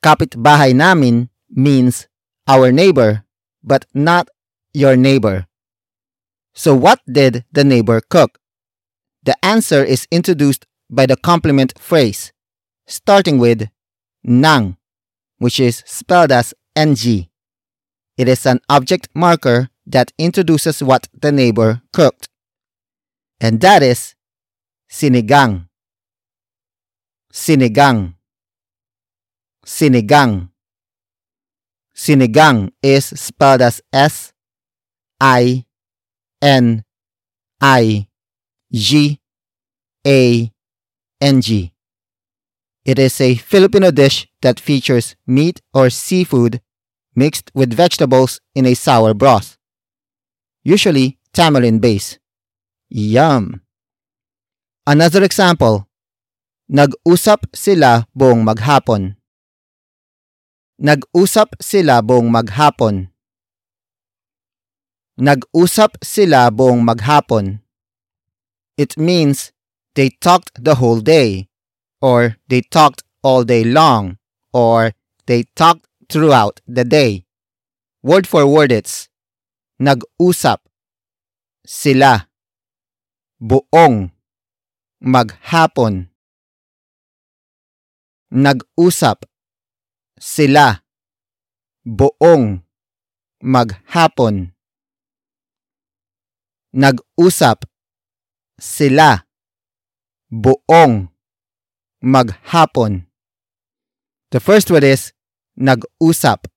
Kapitbahay 0.03 0.75
namin 0.75 1.31
means 1.49 2.09
our 2.49 2.73
neighbor, 2.73 3.25
but 3.63 3.87
not 3.95 4.29
your 4.73 4.97
neighbor. 4.97 5.47
So, 6.55 6.75
what 6.75 7.01
did 7.07 7.45
the 7.53 7.63
neighbor 7.63 8.01
cook? 8.01 8.41
The 9.23 9.37
answer 9.45 9.85
is 9.85 10.09
introduced 10.11 10.67
by 10.91 11.07
the 11.07 11.17
complement 11.17 11.79
phrase, 11.79 12.33
starting 12.87 13.39
with 13.39 13.69
nang, 14.25 14.77
which 15.39 15.61
is 15.61 15.85
spelled 15.87 16.33
as 16.33 16.53
ng. 16.77 17.29
It 18.19 18.29
is 18.29 18.45
an 18.45 18.59
object 18.69 19.09
marker 19.15 19.71
that 19.87 20.13
introduces 20.19 20.83
what 20.83 21.09
the 21.13 21.33
neighbor 21.33 21.83
cooked. 21.93 22.29
And 23.41 23.61
that 23.61 23.83
is 23.83 24.15
sinigang. 24.91 25.69
Sinigang. 27.33 28.15
Sinigang. 29.67 30.51
Sinigang 31.95 32.73
is 32.83 33.07
spelled 33.07 33.63
as 33.63 33.81
S 33.93 34.33
I 35.21 35.65
N 36.43 36.85
I 37.61 38.09
G 38.73 39.21
A 40.07 40.53
N 41.21 41.41
G. 41.41 41.73
It 42.85 42.99
is 42.99 43.21
a 43.21 43.37
Filipino 43.37 43.91
dish 43.91 44.29
that 44.43 44.61
features 44.61 45.17
meat 45.27 45.63
or 45.73 45.89
seafood 45.89 46.61
mixed 47.17 47.51
with 47.55 47.73
vegetables 47.73 48.41
in 48.55 48.67
a 48.67 48.75
sour 48.75 49.15
broth, 49.15 49.57
usually 50.65 51.19
tamarind 51.33 51.81
base. 51.81 52.19
Yum! 52.89 53.61
Another 54.87 55.23
example, 55.23 55.89
nag-usap 56.69 57.53
sila 57.53 58.09
buong 58.17 58.45
maghapon. 58.45 59.17
Nag-usap 60.81 61.61
sila 61.61 62.01
buong 62.03 62.33
maghapon. 62.33 63.13
Nag-usap 65.21 66.03
sila 66.03 66.51
buong 66.51 66.83
maghapon. 66.83 67.61
It 68.77 68.99
means 68.99 69.53
they 69.95 70.11
talked 70.11 70.59
the 70.59 70.75
whole 70.83 71.01
day, 71.01 71.47
or 72.03 72.37
they 72.49 72.61
talked 72.61 73.05
all 73.23 73.45
day 73.45 73.63
long, 73.63 74.19
or 74.53 74.93
they 75.27 75.45
talked 75.55 75.87
throughout 76.11 76.61
the 76.67 76.85
day. 76.85 77.25
Word 78.03 78.27
for 78.27 78.45
word 78.47 78.73
it's 78.73 79.09
nag-usap 79.79 80.61
sila 81.65 82.29
buong 83.41 84.11
maghapon. 85.01 86.15
Nag-usap. 88.35 89.31
Sila. 90.19 90.83
Buong. 91.87 92.67
Maghapon. 93.39 94.51
Nag-usap. 96.75 97.63
Sila. 98.59 99.23
Buong. 100.35 101.15
Maghapon. 102.03 103.07
The 104.35 104.41
first 104.41 104.71
word 104.75 104.83
is 104.83 105.15
nag-usap. 105.55 106.51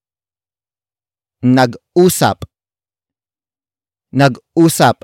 Nag-usap. 1.45 2.41
Nag-usap. 4.17 5.03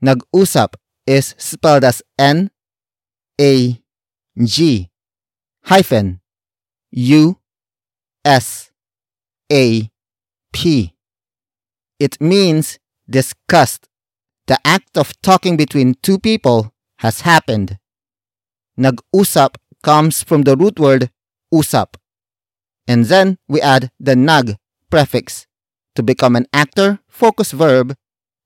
Nag-usap 0.00 0.72
is 1.06 1.34
spelled 1.36 1.84
as 1.84 2.02
N 2.18 2.50
A 3.38 3.82
G 4.42 4.88
hyphen 5.64 6.22
U 6.92 7.36
S 8.24 8.70
A 9.52 9.90
P. 10.50 10.94
It 11.98 12.18
means 12.22 12.78
discussed. 13.10 13.86
The 14.46 14.58
act 14.64 14.96
of 14.96 15.12
talking 15.20 15.58
between 15.58 15.96
two 16.00 16.18
people 16.18 16.72
has 17.00 17.20
happened. 17.20 17.76
Nag-usap 18.78 19.56
comes 19.82 20.22
from 20.22 20.42
the 20.42 20.56
root 20.56 20.80
word 20.80 21.10
usap. 21.52 21.96
And 22.86 23.04
then 23.04 23.36
we 23.46 23.60
add 23.60 23.90
the 24.00 24.16
nag 24.16 24.56
prefix 24.88 25.46
to 25.98 26.02
become 26.04 26.36
an 26.36 26.46
actor 26.52 27.00
focus 27.08 27.50
verb 27.50 27.96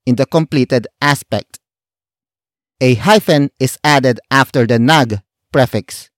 in 0.07 0.17
the 0.17 0.25
completed 0.25 0.89
aspect. 1.03 1.61
A 2.81 2.95
hyphen 2.95 3.51
is 3.61 3.79
added 3.85 4.21
after 4.31 4.67
the 4.67 4.79
nag 4.79 5.21
prefix 5.53 6.09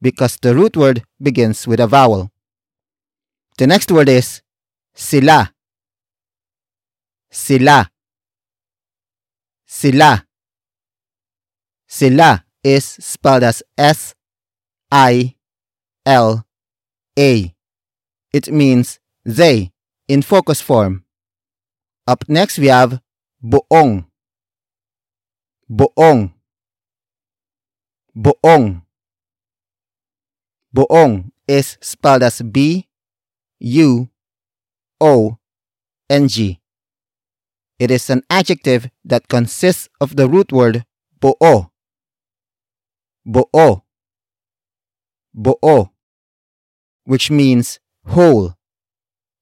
because 0.00 0.38
the 0.40 0.54
root 0.54 0.76
word 0.76 1.02
begins 1.20 1.66
with 1.66 1.80
a 1.80 1.88
vowel. 1.88 2.30
The 3.58 3.66
next 3.66 3.90
word 3.90 4.08
is 4.08 4.40
sila. 4.94 5.52
Sila. 7.28 7.90
Sila. 9.66 10.24
Sila 11.88 12.44
is 12.62 12.84
spelled 12.84 13.42
as 13.42 13.64
S 13.76 14.14
I 14.92 15.34
L 16.06 16.46
A. 17.18 17.52
It 18.32 18.52
means 18.52 19.00
they 19.24 19.72
in 20.08 20.22
focus 20.22 20.60
form. 20.60 21.04
Up 22.06 22.24
next, 22.28 22.58
we 22.58 22.66
have 22.68 23.00
buong. 23.44 24.06
Buong. 25.70 26.32
Buong. 28.16 28.82
Buong 30.74 31.30
is 31.46 31.78
spelled 31.80 32.22
as 32.22 32.42
B 32.42 32.88
U 33.60 34.08
O 35.00 35.38
N 36.10 36.28
G. 36.28 36.60
It 37.78 37.90
is 37.90 38.10
an 38.10 38.22
adjective 38.28 38.90
that 39.04 39.28
consists 39.28 39.88
of 40.00 40.16
the 40.16 40.28
root 40.28 40.50
word 40.52 40.84
buo. 41.20 41.70
Buo. 43.24 43.84
Buo. 45.34 45.92
Which 47.04 47.30
means 47.30 47.78
whole. 48.04 48.57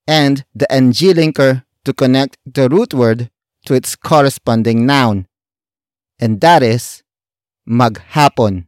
And 0.07 0.45
the 0.55 0.67
ng 0.73 0.93
linker 0.93 1.65
to 1.85 1.93
connect 1.93 2.39
the 2.47 2.69
root 2.69 2.95
word 2.95 3.31
to 3.67 3.75
its 3.75 3.97
corresponding 3.97 4.87
noun. 4.87 5.27
And 6.19 6.41
that 6.41 6.63
is 6.63 7.03
maghapon. 7.69 8.67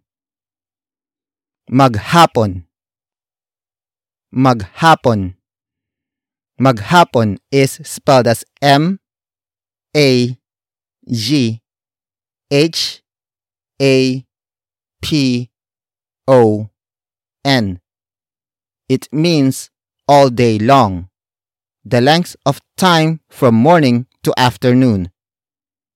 Maghapon. 1.70 2.64
Maghapon. 4.34 5.34
Maghapon 6.60 7.38
is 7.52 7.80
spelled 7.84 8.26
as 8.26 8.44
M 8.60 8.98
A 9.96 10.36
G 11.08 11.62
H 12.50 13.02
A 13.80 14.26
P 15.00 15.50
O 16.26 16.68
N. 17.44 17.80
It 18.88 19.08
means 19.12 19.70
all 20.08 20.30
day 20.30 20.58
long, 20.58 21.07
the 21.88 22.00
length 22.00 22.36
of 22.44 22.60
time 22.76 23.20
from 23.30 23.54
morning 23.54 24.06
to 24.22 24.32
afternoon. 24.36 25.10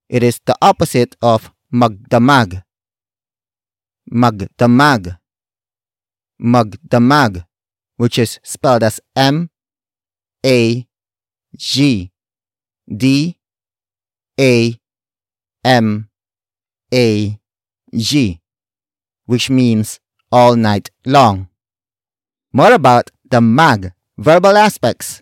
It 0.09 0.22
is 0.22 0.40
the 0.46 0.57
opposite 0.62 1.16
of 1.20 1.52
magdamag. 1.72 2.62
Magdamag. 4.11 5.18
Magdamag, 6.40 7.44
which 7.96 8.18
is 8.18 8.40
spelled 8.42 8.83
as 8.83 9.00
M 9.14 9.50
A 10.44 10.87
G 11.57 12.11
D 12.88 13.38
A 14.40 14.81
M 15.64 16.09
A 16.92 17.38
G, 17.94 18.40
which 19.26 19.50
means 19.50 20.00
all 20.31 20.57
night 20.57 20.90
long. 21.05 21.48
More 22.52 22.72
about 22.72 23.11
the 23.31 23.40
mag 23.40 23.92
verbal 24.18 24.57
aspects 24.57 25.21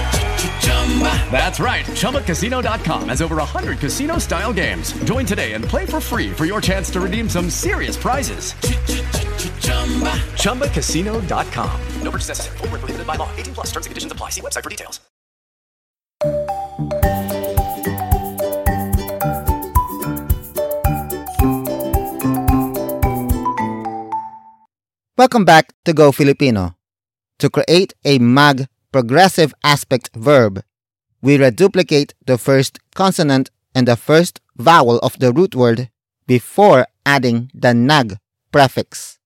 That's 1.31 1.59
right. 1.59 1.85
ChumbaCasino.com 1.85 3.09
has 3.09 3.21
over 3.21 3.37
100 3.37 3.79
casino 3.79 4.17
style 4.17 4.51
games. 4.51 4.91
Join 5.05 5.25
today 5.25 5.53
and 5.53 5.63
play 5.63 5.85
for 5.85 6.01
free 6.01 6.31
for 6.31 6.45
your 6.45 6.59
chance 6.59 6.89
to 6.91 6.99
redeem 6.99 7.29
some 7.29 7.49
serious 7.49 7.95
prizes. 7.95 8.53
ChumbaCasino.com. 10.35 11.81
No 12.01 12.11
purchase 12.11 12.27
necessary. 12.27 12.57
Full 12.57 12.67
prohibited 12.67 13.07
by 13.07 13.15
law. 13.15 13.29
18 13.37 13.53
plus 13.53 13.67
terms 13.67 13.85
and 13.85 13.91
conditions 13.91 14.11
apply. 14.11 14.29
See 14.29 14.41
website 14.41 14.63
for 14.63 14.69
details. 14.69 14.99
Welcome 25.17 25.45
back 25.45 25.73
to 25.85 25.93
Go 25.93 26.11
Filipino. 26.11 26.75
To 27.39 27.49
create 27.49 27.93
a 28.03 28.17
mag 28.17 28.65
progressive 28.91 29.53
aspect 29.63 30.09
verb, 30.15 30.63
we 31.21 31.37
reduplicate 31.37 32.13
the 32.25 32.37
first 32.37 32.79
consonant 32.95 33.49
and 33.75 33.87
the 33.87 33.95
first 33.95 34.41
vowel 34.57 34.97
of 34.99 35.17
the 35.19 35.31
root 35.31 35.55
word 35.55 35.89
before 36.27 36.87
adding 37.05 37.49
the 37.53 37.73
nag 37.73 38.17
prefix. 38.51 39.19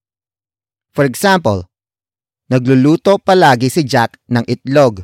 For 0.91 1.03
example, 1.03 1.67
nagluluto 2.51 3.17
palagi 3.17 3.71
si 3.71 3.83
Jack 3.83 4.19
ng 4.29 4.45
itlog. 4.47 5.03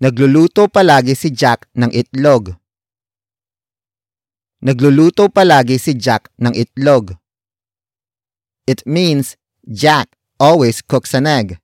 Nagluluto 0.00 0.68
palagi 0.68 1.16
si 1.16 1.30
Jack 1.30 1.68
ng 1.76 1.88
itlog. 1.92 2.56
Nagluluto 4.64 5.28
palagi 5.28 5.80
si 5.80 5.94
Jack 5.94 6.28
ng 6.40 6.52
itlog. 6.52 7.16
It 8.66 8.84
means 8.88 9.36
Jack 9.68 10.16
always 10.40 10.80
cooks 10.80 11.12
an 11.12 11.28
egg. 11.28 11.60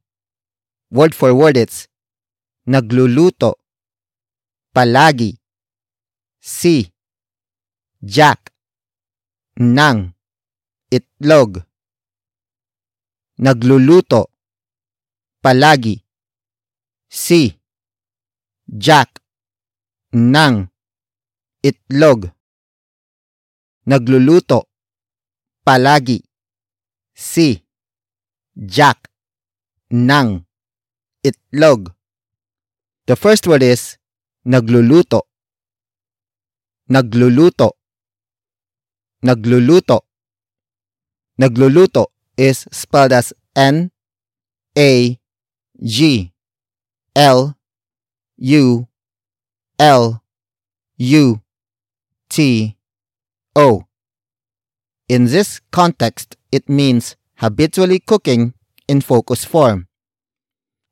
Word 0.92 1.14
for 1.14 1.32
word 1.32 1.56
it's 1.56 1.89
nagluluto. 2.70 3.50
Palagi. 4.72 5.34
Si. 6.38 6.86
Jack. 8.00 8.54
Ng 9.58 10.14
itlog. 10.90 11.66
Nagluluto. 13.42 14.30
Palagi. 15.42 15.96
Si. 17.10 17.42
Jack. 18.84 19.18
Ng 20.14 20.70
itlog. 21.66 22.30
Nagluluto. 23.90 24.70
Palagi. 25.66 26.22
Si. 27.14 27.48
Jack. 28.54 29.10
Ng 29.90 30.46
itlog. 31.26 31.99
The 33.10 33.16
first 33.16 33.44
word 33.48 33.64
is 33.64 33.98
nagluluto. 34.46 35.22
Nagluluto. 36.88 37.72
Nagluluto. 39.24 40.02
Nagluluto 41.36 42.06
is 42.36 42.68
spelled 42.70 43.12
as 43.12 43.32
N 43.56 43.90
A 44.78 45.18
G 45.82 46.32
L 47.16 47.56
U 48.36 48.86
L 49.80 50.22
U 50.98 51.40
T 52.28 52.76
O. 53.56 53.88
In 55.08 55.24
this 55.24 55.60
context, 55.72 56.36
it 56.52 56.68
means 56.68 57.16
habitually 57.38 57.98
cooking 57.98 58.54
in 58.86 59.00
focus 59.00 59.44
form. 59.44 59.88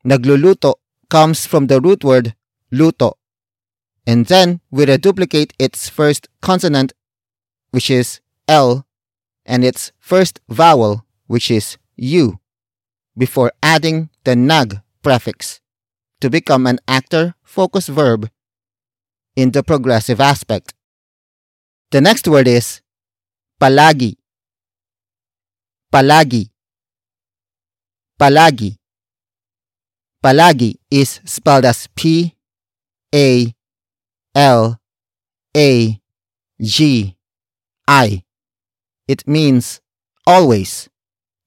Nagluluto 0.03 0.78
comes 1.09 1.45
from 1.45 1.67
the 1.67 1.81
root 1.81 2.03
word 2.03 2.35
luto, 2.71 3.13
and 4.05 4.27
then 4.27 4.61
we 4.71 4.85
reduplicate 4.85 5.53
its 5.59 5.89
first 5.89 6.27
consonant, 6.41 6.93
which 7.71 7.89
is 7.89 8.21
L, 8.47 8.85
and 9.45 9.63
its 9.63 9.91
first 9.99 10.39
vowel, 10.49 11.05
which 11.27 11.51
is 11.51 11.77
U, 11.95 12.39
before 13.17 13.51
adding 13.61 14.09
the 14.23 14.35
nag 14.35 14.81
prefix 15.01 15.61
to 16.21 16.29
become 16.29 16.67
an 16.67 16.79
actor 16.87 17.35
focus 17.43 17.87
verb 17.87 18.29
in 19.35 19.51
the 19.51 19.63
progressive 19.63 20.19
aspect. 20.19 20.73
The 21.91 22.01
next 22.01 22.27
word 22.27 22.47
is 22.47 22.81
palagi. 23.59 24.17
Palagi. 25.91 26.49
Palagi. 28.19 28.78
Palagi 30.23 30.75
is 30.91 31.21
spelled 31.23 31.63
as 31.63 31.87
P 31.95 32.35
A 33.15 33.55
L 34.35 34.79
A 35.55 36.01
G 36.61 37.15
I. 37.87 38.23
It 39.07 39.25
means 39.25 39.79
always, 40.27 40.89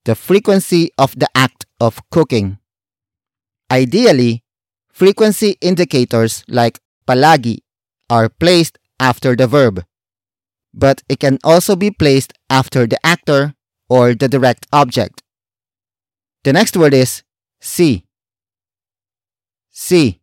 the 0.04 0.14
frequency 0.14 0.90
of 0.96 1.18
the 1.18 1.28
act 1.34 1.66
of 1.80 2.00
cooking. 2.10 2.58
Ideally, 3.70 4.42
frequency 4.90 5.58
indicators 5.60 6.42
like 6.48 6.80
palagi 7.06 7.58
are 8.08 8.28
placed 8.28 8.78
after 8.98 9.36
the 9.36 9.46
verb, 9.46 9.84
but 10.72 11.02
it 11.10 11.20
can 11.20 11.38
also 11.44 11.76
be 11.76 11.90
placed 11.90 12.32
after 12.48 12.86
the 12.86 12.98
actor 13.04 13.54
or 13.90 14.14
the 14.14 14.28
direct 14.28 14.66
object. 14.72 15.22
The 16.44 16.54
next 16.54 16.74
word 16.76 16.94
is 16.94 17.22
si. 17.60 18.06
Si. 19.72 20.20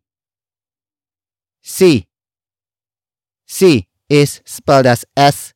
C. 1.60 2.06
Si 3.46 3.88
is 4.08 4.40
spelled 4.44 4.86
as 4.86 5.04
S 5.16 5.54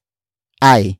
I. 0.60 0.98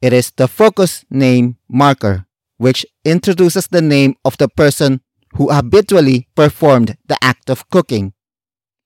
It 0.00 0.12
is 0.12 0.30
the 0.36 0.46
focus 0.46 1.04
name 1.10 1.56
marker, 1.68 2.26
which 2.58 2.86
introduces 3.04 3.66
the 3.66 3.82
name 3.82 4.14
of 4.24 4.38
the 4.38 4.48
person 4.48 5.00
who 5.34 5.52
habitually 5.52 6.28
performed 6.36 6.96
the 7.06 7.18
act 7.22 7.50
of 7.50 7.68
cooking 7.70 8.12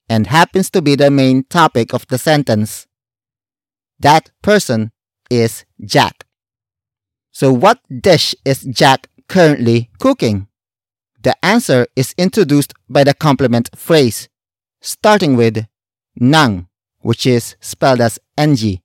and 0.08 0.26
happens 0.26 0.70
to 0.70 0.80
be 0.80 0.94
the 0.94 1.10
main 1.10 1.44
topic 1.44 1.92
of 1.92 2.06
the 2.08 2.16
sentence. 2.18 2.86
That 3.98 4.30
person 4.42 4.92
is 5.30 5.66
Jack. 5.84 6.24
So, 7.32 7.52
what 7.52 7.80
dish 7.88 8.34
is 8.46 8.62
Jack 8.62 9.08
currently 9.28 9.90
cooking? 9.98 10.48
The 11.22 11.36
answer 11.44 11.86
is 11.96 12.14
introduced 12.16 12.72
by 12.88 13.04
the 13.04 13.12
complement 13.12 13.68
phrase, 13.76 14.28
starting 14.80 15.36
with 15.36 15.66
nang, 16.16 16.68
which 17.00 17.26
is 17.26 17.56
spelled 17.60 18.00
as 18.00 18.18
ng. 18.38 18.80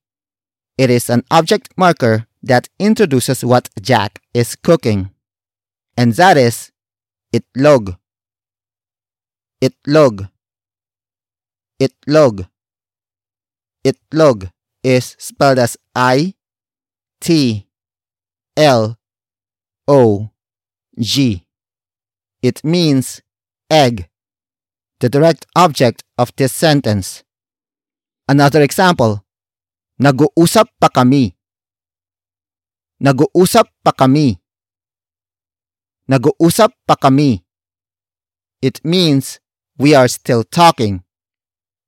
It 0.77 0.89
is 0.89 1.09
an 1.09 1.23
object 1.31 1.73
marker 1.77 2.27
that 2.43 2.67
introduces 2.77 3.45
what 3.45 3.69
Jack 3.81 4.21
is 4.33 4.55
cooking. 4.55 5.11
And 5.95 6.13
that 6.15 6.35
is 6.35 6.71
itlog. 7.33 7.97
Itlog. 9.61 10.29
Itlog. 11.79 12.47
Itlog 13.85 14.51
is 14.83 15.15
spelled 15.17 15.59
as 15.59 15.77
I 15.95 16.33
T 17.21 17.65
L 18.57 18.97
O 19.87 20.29
G. 20.99 21.44
It 22.45 22.61
means 22.61 23.25
egg, 23.73 24.05
the 25.01 25.09
direct 25.09 25.49
object 25.55 26.03
of 26.15 26.29
this 26.37 26.53
sentence. 26.53 27.25
Another 28.29 28.61
example, 28.61 29.25
Nag-uusap 29.95 30.75
pa 30.75 30.91
kami. 30.91 31.31
Nag-uusap 32.99 33.71
pa 33.79 33.95
kami. 33.95 34.35
Nag-uusap 36.11 36.75
pa 36.83 36.99
kami. 36.99 37.47
It 38.59 38.83
means 38.83 39.39
we 39.79 39.95
are 39.95 40.11
still 40.11 40.43
talking. 40.43 41.07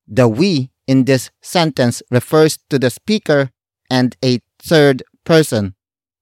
The 0.08 0.32
we 0.32 0.72
in 0.88 1.04
this 1.04 1.36
sentence 1.43 2.00
refers 2.08 2.56
to 2.72 2.80
the 2.80 2.88
speaker 2.88 3.52
and 3.91 4.15
a 4.24 4.39
third 4.56 5.04
person, 5.28 5.76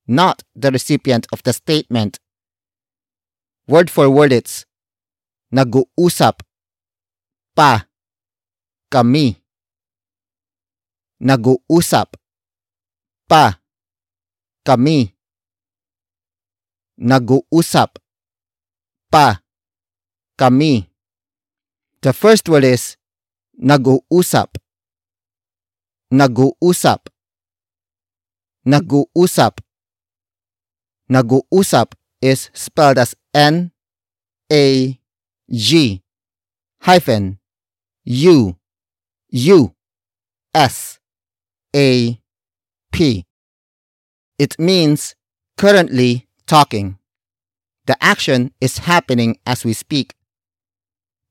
not 0.10 0.42
the 0.58 0.74
recipient 0.74 1.30
of 1.30 1.46
the 1.46 1.54
statement. 1.54 2.18
Word 3.68 3.90
for 3.90 4.10
word 4.10 4.32
it's 4.32 4.66
Nag-uusap 5.50 6.44
pa 7.56 7.88
kami. 8.92 9.40
Nag-uusap 11.18 12.14
pa 13.26 13.58
kami. 14.62 15.16
Nag-uusap 17.00 17.98
pa 19.10 19.42
kami. 20.38 20.92
The 22.06 22.14
first 22.14 22.46
word 22.52 22.68
is 22.68 23.00
nag-uusap. 23.58 24.62
Nag-uusap. 26.12 27.10
Nag-uusap. 28.68 29.54
Nag-uusap 31.10 31.88
is 32.22 32.50
spelled 32.54 32.98
as 32.98 33.16
N 33.36 33.74
A 34.50 34.98
G 35.52 36.02
hyphen 36.80 37.38
U 38.06 38.56
U 39.30 39.76
S 40.54 41.00
A 41.76 42.22
P. 42.94 43.26
It 44.40 44.58
means 44.58 45.16
currently 45.58 46.28
talking. 46.48 46.98
The 47.86 48.02
action 48.02 48.54
is 48.62 48.78
happening 48.78 49.38
as 49.46 49.66
we 49.66 49.74
speak. 49.74 50.16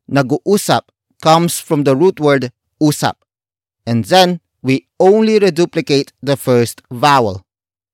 Nag-uusap 0.07 0.83
comes 1.23 1.59
from 1.59 1.85
the 1.85 1.97
root 1.97 2.21
word 2.21 2.53
usap, 2.83 3.15
and 3.87 4.05
then 4.05 4.41
we 4.61 4.89
only 5.01 5.39
reduplicate 5.39 6.13
the 6.23 6.37
first 6.37 6.83
vowel, 6.93 7.47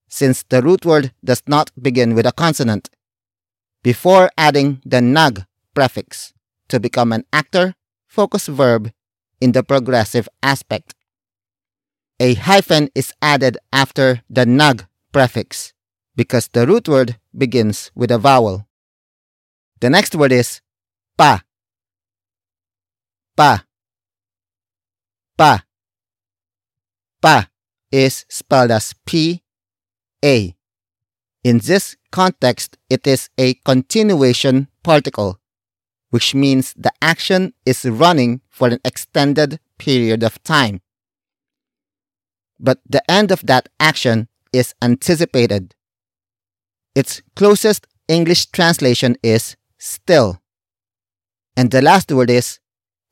since 0.08 0.42
the 0.48 0.62
root 0.62 0.84
word 0.84 1.12
does 1.24 1.44
not 1.46 1.70
begin 1.80 2.16
with 2.16 2.26
a 2.26 2.32
consonant, 2.32 2.90
before 3.82 4.30
adding 4.36 4.80
the 4.84 5.00
nag 5.00 5.44
prefix 5.74 6.32
to 6.68 6.78
become 6.80 7.12
an 7.12 7.24
actor 7.32 7.74
focus 8.06 8.46
verb 8.46 8.92
in 9.40 9.52
the 9.52 9.62
progressive 9.62 10.28
aspect. 10.42 10.94
A 12.18 12.34
hyphen 12.34 12.90
is 12.94 13.12
added 13.22 13.56
after 13.72 14.22
the 14.28 14.44
nag 14.44 14.86
prefix 15.12 15.72
because 16.14 16.48
the 16.48 16.66
root 16.66 16.88
word 16.88 17.16
begins 17.36 17.90
with 17.94 18.10
a 18.10 18.18
vowel. 18.18 18.66
The 19.80 19.88
next 19.88 20.14
word 20.14 20.32
is 20.32 20.60
pa. 21.16 21.42
Pa. 23.36 23.64
Pa. 25.38 25.64
Pa 27.22 27.48
is 27.90 28.26
spelled 28.28 28.70
as 28.70 28.94
P 29.06 29.42
A. 30.22 30.54
In 31.42 31.58
this 31.58 31.96
context, 32.12 32.76
it 32.90 33.06
is 33.06 33.30
a 33.38 33.54
continuation 33.64 34.68
particle, 34.82 35.40
which 36.10 36.34
means 36.34 36.74
the 36.76 36.92
action 37.00 37.54
is 37.64 37.86
running 37.86 38.42
for 38.50 38.68
an 38.68 38.78
extended 38.84 39.58
period 39.78 40.22
of 40.22 40.42
time. 40.42 40.82
But 42.58 42.80
the 42.86 43.02
end 43.10 43.30
of 43.30 43.46
that 43.46 43.70
action 43.78 44.28
is 44.52 44.74
anticipated. 44.82 45.74
Its 46.94 47.22
closest 47.34 47.86
English 48.06 48.46
translation 48.46 49.16
is 49.22 49.56
still. 49.78 50.40
And 51.56 51.70
the 51.70 51.80
last 51.80 52.12
word 52.12 52.28
is 52.28 52.60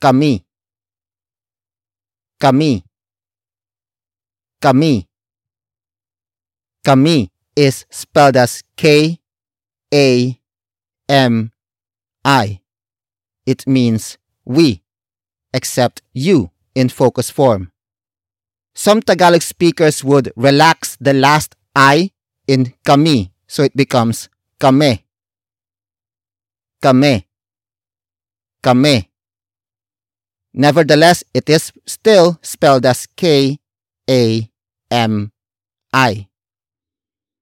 kami. 0.02 0.44
Kami. 2.38 2.84
Kami. 4.60 5.08
Kami 6.84 7.30
is 7.58 7.86
spelled 7.90 8.36
as 8.38 8.62
K 8.76 9.18
A 9.92 10.38
M 11.08 11.50
I. 12.24 12.60
It 13.46 13.66
means 13.66 14.16
we, 14.44 14.82
except 15.52 16.02
you 16.14 16.52
in 16.76 16.88
focus 16.88 17.30
form. 17.30 17.72
Some 18.74 19.02
Tagalog 19.02 19.42
speakers 19.42 20.04
would 20.04 20.30
relax 20.36 20.96
the 21.00 21.12
last 21.12 21.56
I 21.74 22.12
in 22.46 22.74
kami, 22.86 23.32
so 23.48 23.64
it 23.64 23.74
becomes 23.74 24.28
kame. 24.60 25.02
Kame. 26.80 27.24
Kame. 28.62 29.08
Nevertheless, 30.54 31.24
it 31.34 31.50
is 31.50 31.72
still 31.86 32.38
spelled 32.40 32.86
as 32.86 33.08
K 33.16 33.58
A 34.08 34.48
M 34.92 35.32
I. 35.92 36.27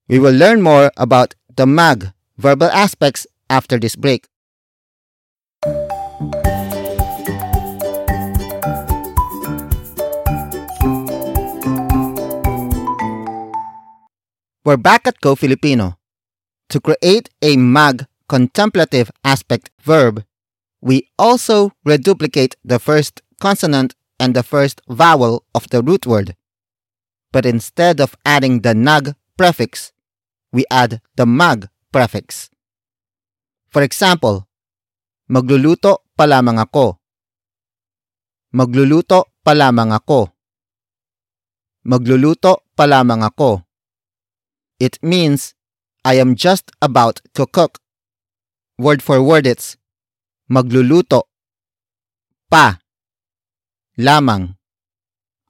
We 0.09 0.21
will 0.21 0.35
learn 0.35 0.63
more 0.63 0.93
about 0.97 1.35
the 1.57 1.67
mag 1.67 2.13
verbal 2.39 2.71
aspects 2.71 3.27
after 3.51 3.77
this 3.77 3.97
break. 3.97 4.29
We're 14.65 14.77
back 14.77 15.09
at 15.09 15.21
Go 15.21 15.35
Filipino. 15.35 15.99
To 16.69 16.81
create 16.81 17.31
a 17.43 17.57
mag 17.57 18.07
contemplative 18.29 19.11
aspect 19.25 19.71
verb, 19.83 20.25
we 20.81 21.09
also 21.19 21.73
reduplicate 21.85 22.55
the 22.65 22.79
first 22.79 23.23
consonant 23.41 23.97
and 24.21 24.35
the 24.35 24.45
first 24.45 24.81
vowel 24.89 25.45
of 25.53 25.69
the 25.71 25.83
root 25.83 26.07
word. 26.07 26.37
But 27.33 27.45
instead 27.45 28.01
of 28.01 28.15
adding 28.25 28.61
the 28.61 28.73
nag 28.73 29.17
prefix, 29.37 29.93
we 30.57 30.65
add 30.73 31.05
the 31.21 31.29
mag 31.29 31.69
prefix. 31.93 32.49
For 33.69 33.85
example, 33.85 34.49
magluluto 35.29 36.09
pa 36.17 36.25
lamang 36.25 36.57
ako. 36.57 36.97
Magluluto 38.57 39.37
pa 39.45 39.53
lamang 39.53 39.93
ako. 39.93 40.33
Magluluto 41.85 42.65
pa 42.73 42.89
lamang 42.89 43.21
ako. 43.21 43.69
It 44.81 44.97
means 45.05 45.53
I 46.09 46.17
am 46.17 46.33
just 46.33 46.73
about 46.81 47.21
to 47.37 47.45
cook. 47.45 47.85
Word 48.81 49.05
for 49.05 49.21
word 49.21 49.45
it's 49.45 49.77
magluluto 50.47 51.27
pa 52.47 52.79
lamang 53.99 54.55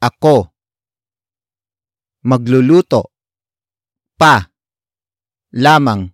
ako 0.00 0.48
magluluto 2.24 3.12
pa 4.16 4.55
lamang 5.56 6.12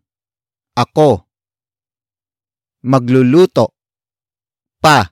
ako. 0.78 1.26
Magluluto 2.82 3.74
pa 4.78 5.10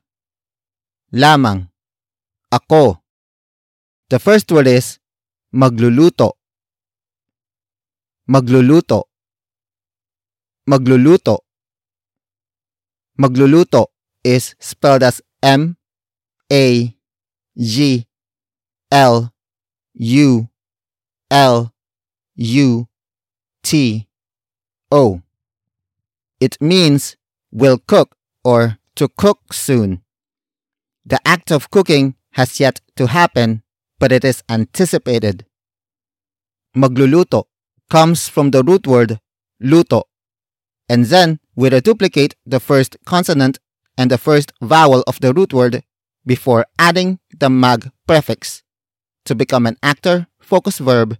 lamang 1.15 1.67
ako. 2.51 2.99
The 4.11 4.19
first 4.19 4.51
word 4.51 4.67
is 4.67 4.99
magluluto. 5.55 6.39
Magluluto. 8.27 9.07
Magluluto. 10.67 11.47
Magluluto 13.19 13.91
is 14.23 14.55
spelled 14.59 15.03
as 15.03 15.23
M 15.43 15.75
A 16.51 16.95
G 17.55 18.07
L 18.91 19.31
U 19.95 20.51
L 21.31 21.71
U 22.35 22.87
T 23.63 24.10
O. 24.91 25.23
It 26.41 26.61
means 26.61 27.17
will 27.53 27.79
cook 27.79 28.17
or 28.45 28.79
to 28.97 29.09
cook 29.09 29.53
soon. 29.53 30.03
The 31.05 31.21
act 31.25 31.51
of 31.51 31.71
cooking 31.71 32.17
has 32.33 32.61
yet 32.61 32.81
to 32.97 33.07
happen, 33.07 33.63
but 33.99 34.13
it 34.13 34.25
is 34.25 34.43
anticipated. 34.49 35.47
Magluluto 36.77 37.45
comes 37.89 38.29
from 38.29 38.51
the 38.51 38.63
root 38.63 38.87
word 38.87 39.21
luto, 39.63 40.05
and 40.89 41.07
then 41.07 41.41
we 41.55 41.69
reduplicate 41.71 42.35
the 42.47 42.61
first 42.61 42.97
consonant 43.05 43.59
and 43.99 44.11
the 44.11 44.19
first 44.19 44.53
vowel 44.63 45.03
of 45.07 45.21
the 45.21 45.33
root 45.33 45.53
word 45.53 45.83
before 46.25 46.67
adding 46.79 47.19
the 47.39 47.51
mag 47.51 47.91
prefix 48.07 48.63
to 49.25 49.35
become 49.35 49.67
an 49.67 49.77
actor 49.83 50.27
focus 50.41 50.79
verb 50.79 51.19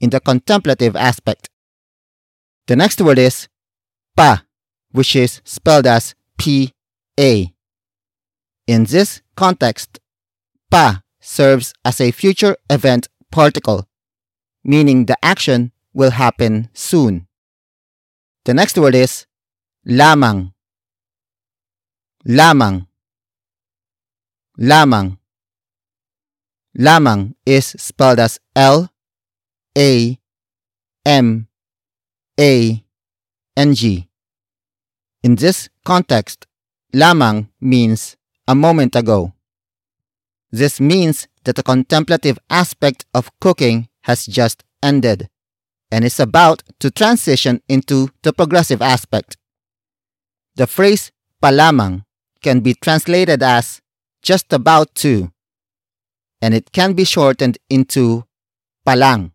in 0.00 0.10
the 0.10 0.20
contemplative 0.20 0.96
aspect. 0.96 1.48
The 2.66 2.76
next 2.76 3.00
word 3.00 3.18
is 3.18 3.48
pa, 4.16 4.44
which 4.90 5.14
is 5.16 5.42
spelled 5.44 5.86
as 5.86 6.14
P 6.38 6.72
A. 7.20 7.52
In 8.66 8.84
this 8.84 9.20
context, 9.36 10.00
pa 10.70 11.02
serves 11.20 11.74
as 11.84 12.00
a 12.00 12.10
future 12.10 12.56
event 12.70 13.08
particle, 13.30 13.86
meaning 14.64 15.04
the 15.04 15.18
action 15.22 15.72
will 15.92 16.12
happen 16.12 16.70
soon. 16.72 17.26
The 18.46 18.54
next 18.54 18.78
word 18.78 18.94
is 18.94 19.26
lamang. 19.86 20.52
Lamang. 22.26 22.86
Lamang. 24.58 25.18
Lamang 26.78 27.34
is 27.44 27.66
spelled 27.76 28.18
as 28.18 28.40
L 28.56 28.88
A 29.76 30.18
M 31.04 31.48
A 32.38 32.84
N 33.56 33.74
G. 33.74 34.08
In 35.22 35.36
this 35.36 35.68
context, 35.84 36.46
lamang 36.92 37.48
means 37.60 38.16
a 38.48 38.56
moment 38.56 38.96
ago. 38.96 39.32
This 40.50 40.80
means 40.80 41.28
that 41.44 41.54
the 41.54 41.62
contemplative 41.62 42.38
aspect 42.50 43.06
of 43.14 43.30
cooking 43.40 43.88
has 44.02 44.26
just 44.26 44.64
ended 44.82 45.28
and 45.92 46.04
is 46.04 46.18
about 46.18 46.64
to 46.80 46.90
transition 46.90 47.62
into 47.68 48.08
the 48.22 48.32
progressive 48.32 48.82
aspect. 48.82 49.36
The 50.56 50.66
phrase 50.66 51.12
palamang 51.40 52.04
can 52.42 52.60
be 52.60 52.74
translated 52.74 53.44
as 53.44 53.80
just 54.22 54.52
about 54.52 54.94
to, 54.96 55.30
and 56.42 56.52
it 56.52 56.72
can 56.72 56.94
be 56.94 57.04
shortened 57.04 57.58
into 57.70 58.24
palang. 58.84 59.30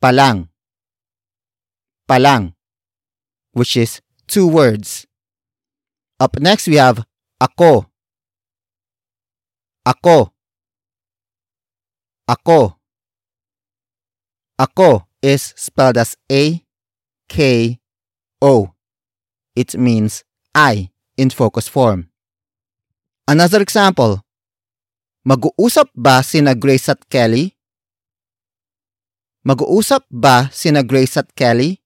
Palang. 0.00 0.48
Palang, 2.06 2.54
which 3.52 3.76
is 3.76 4.00
two 4.30 4.46
words. 4.46 5.06
Up 6.22 6.38
next, 6.38 6.70
we 6.70 6.78
have 6.78 7.02
ako. 7.42 7.90
Ako. 9.84 10.30
Ako. 12.30 12.78
Ako 14.58 15.04
is 15.20 15.52
spelled 15.58 15.98
as 15.98 16.16
A 16.32 16.62
K 17.28 17.76
O. 18.40 18.70
It 19.54 19.74
means 19.74 20.22
I 20.54 20.90
in 21.18 21.30
focus 21.30 21.66
form. 21.68 22.08
Another 23.26 23.60
example. 23.60 24.22
Mag-uusap 25.26 25.90
ba 25.90 26.22
sina 26.22 26.54
Grace 26.54 26.86
at 26.86 27.02
Kelly? 27.10 27.58
Mag-uusap 29.42 30.06
ba 30.06 30.46
sina 30.54 30.86
Grace 30.86 31.18
at 31.18 31.34
Kelly? 31.34 31.82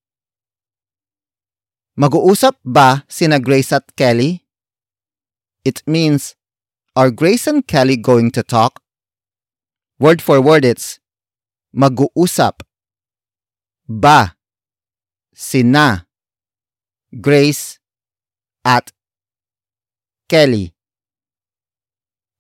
Mag-uusap 2.00 2.56
ba 2.64 3.04
sina 3.12 3.36
Grace 3.36 3.76
at 3.76 3.84
Kelly? 3.92 4.40
It 5.68 5.84
means, 5.84 6.34
are 6.96 7.10
Grace 7.12 7.46
and 7.46 7.60
Kelly 7.68 7.98
going 8.00 8.30
to 8.32 8.42
talk? 8.42 8.80
Word 10.00 10.22
for 10.24 10.40
word 10.40 10.64
it's, 10.64 10.96
mag-uusap 11.76 12.64
ba 13.84 14.32
sina 15.36 16.08
Grace 17.20 17.76
at 18.64 18.96
Kelly. 20.24 20.72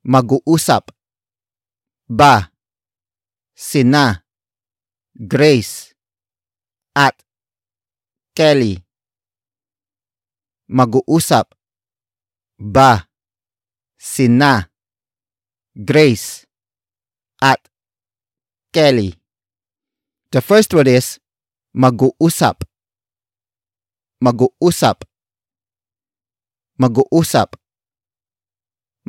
Mag-uusap 0.08 0.88
ba 2.08 2.48
sina 3.52 4.24
Grace 5.28 5.92
at 6.96 7.20
Kelly. 8.32 8.88
Mag-uusap 10.70 11.50
ba 12.62 13.10
sina 13.98 14.70
Grace 15.74 16.46
at 17.42 17.58
Kelly. 18.72 19.18
The 20.30 20.38
first 20.40 20.70
word 20.70 20.86
is 20.86 21.18
mag-uusap. 21.74 22.62
Mag-uusap. 24.22 25.02
Mag-uusap. 26.78 27.58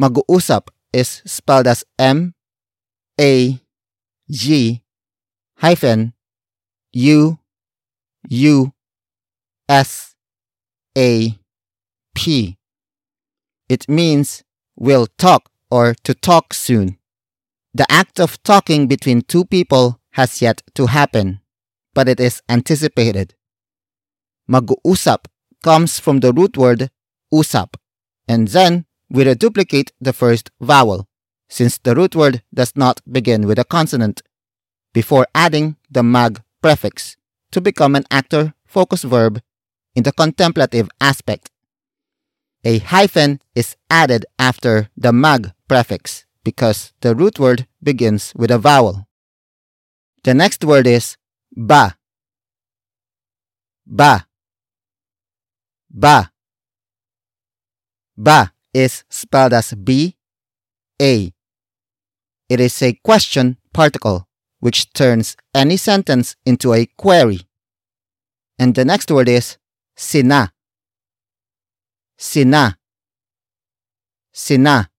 Mag-uusap 0.01 0.74
is 0.89 1.22
spelled 1.30 1.68
as 1.68 1.86
M 1.99 2.34
A 3.22 3.62
G 4.26 4.82
hyphen 5.62 6.14
U 6.93 7.38
U 8.30 8.74
S 9.70 10.16
A 10.97 11.41
P. 12.14 12.57
It 13.70 13.88
means 13.88 14.43
will 14.76 15.07
talk 15.18 15.49
or 15.70 15.95
to 16.03 16.14
talk 16.14 16.53
soon. 16.53 16.97
The 17.74 17.89
act 17.89 18.20
of 18.20 18.41
talking 18.43 18.88
between 18.88 19.22
two 19.22 19.45
people 19.45 19.99
has 20.12 20.41
yet 20.41 20.62
to 20.76 20.88
happen, 20.88 21.39
but 21.93 22.09
it 22.09 22.20
is 22.20 22.41
anticipated. 22.49 23.36
Mag-uusap 24.47 25.26
comes 25.64 25.99
from 25.99 26.20
the 26.20 26.34
root 26.34 26.57
word 26.57 26.89
usap, 27.34 27.76
and 28.28 28.49
then 28.49 28.86
we 29.09 29.24
reduplicate 29.24 29.91
the 30.01 30.12
first 30.12 30.51
vowel, 30.59 31.07
since 31.49 31.78
the 31.78 31.95
root 31.95 32.16
word 32.16 32.43
does 32.53 32.76
not 32.76 32.99
begin 33.09 33.47
with 33.47 33.59
a 33.59 33.64
consonant, 33.64 34.22
before 34.93 35.28
adding 35.34 35.78
the 35.89 36.03
mag 36.03 36.41
prefix 36.62 37.16
to 37.51 37.62
become 37.62 37.95
an 37.95 38.03
actor 38.12 38.53
focus 38.66 39.03
verb 39.03 39.41
in 39.95 40.03
the 40.03 40.12
contemplative 40.12 40.89
aspect. 40.99 41.49
A 42.64 42.78
hyphen 42.80 43.41
is 43.55 43.76
added 43.89 44.26
after 44.38 44.89
the 44.95 45.12
mag 45.12 45.51
prefix 45.68 46.26
because 46.43 46.93
the 47.01 47.16
root 47.16 47.39
word 47.39 47.68
begins 47.82 48.34
with 48.36 48.51
a 48.51 48.59
vowel. 48.59 49.07
The 50.24 50.34
next 50.36 50.64
word 50.64 50.86
is 50.86 51.18
ba. 51.55 51.97
Ba. 53.88 54.28
Ba. 55.89 56.32
Ba 58.16 58.53
is 58.74 59.03
spelled 59.09 59.53
as 59.53 59.74
B 59.74 60.16
A. 61.01 61.34
It 62.47 62.59
is 62.59 62.82
a 62.84 62.93
question 63.03 63.57
particle 63.74 64.28
which 64.59 64.93
turns 64.93 65.36
any 65.55 65.78
sentence 65.78 66.36
into 66.45 66.74
a 66.74 66.86
query. 66.86 67.41
And 68.59 68.76
the 68.76 68.86
next 68.86 69.09
word 69.09 69.28
is 69.28 69.57
sina. 69.95 70.53
Sina. 72.22 72.78
Sina. 74.32 74.91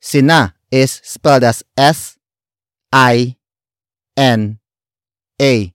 Sina 0.00 0.54
is 0.70 1.02
spelled 1.04 1.44
as 1.44 1.62
S 1.76 2.16
I 2.90 3.36
N 4.16 4.60
A. 5.38 5.74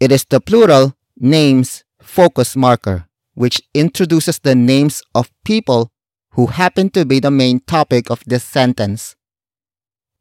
It 0.00 0.10
is 0.10 0.24
the 0.28 0.40
plural 0.40 0.96
names 1.16 1.84
focus 2.02 2.56
marker, 2.56 3.06
which 3.34 3.62
introduces 3.72 4.40
the 4.40 4.56
names 4.56 5.00
of 5.14 5.30
people 5.44 5.92
who 6.32 6.46
happen 6.46 6.90
to 6.90 7.06
be 7.06 7.20
the 7.20 7.30
main 7.30 7.60
topic 7.60 8.10
of 8.10 8.24
this 8.26 8.42
sentence. 8.42 9.14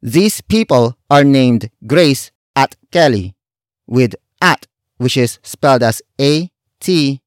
These 0.03 0.41
people 0.41 0.95
are 1.09 1.23
named 1.23 1.71
Grace 1.87 2.29
at 2.55 2.75
Kelly, 2.91 3.35
with 3.87 4.13
at, 4.39 4.67
which 4.97 5.17
is 5.17 5.39
spelled 5.41 5.81
as 5.81 6.03
A 6.21 6.51
T. 6.79 7.23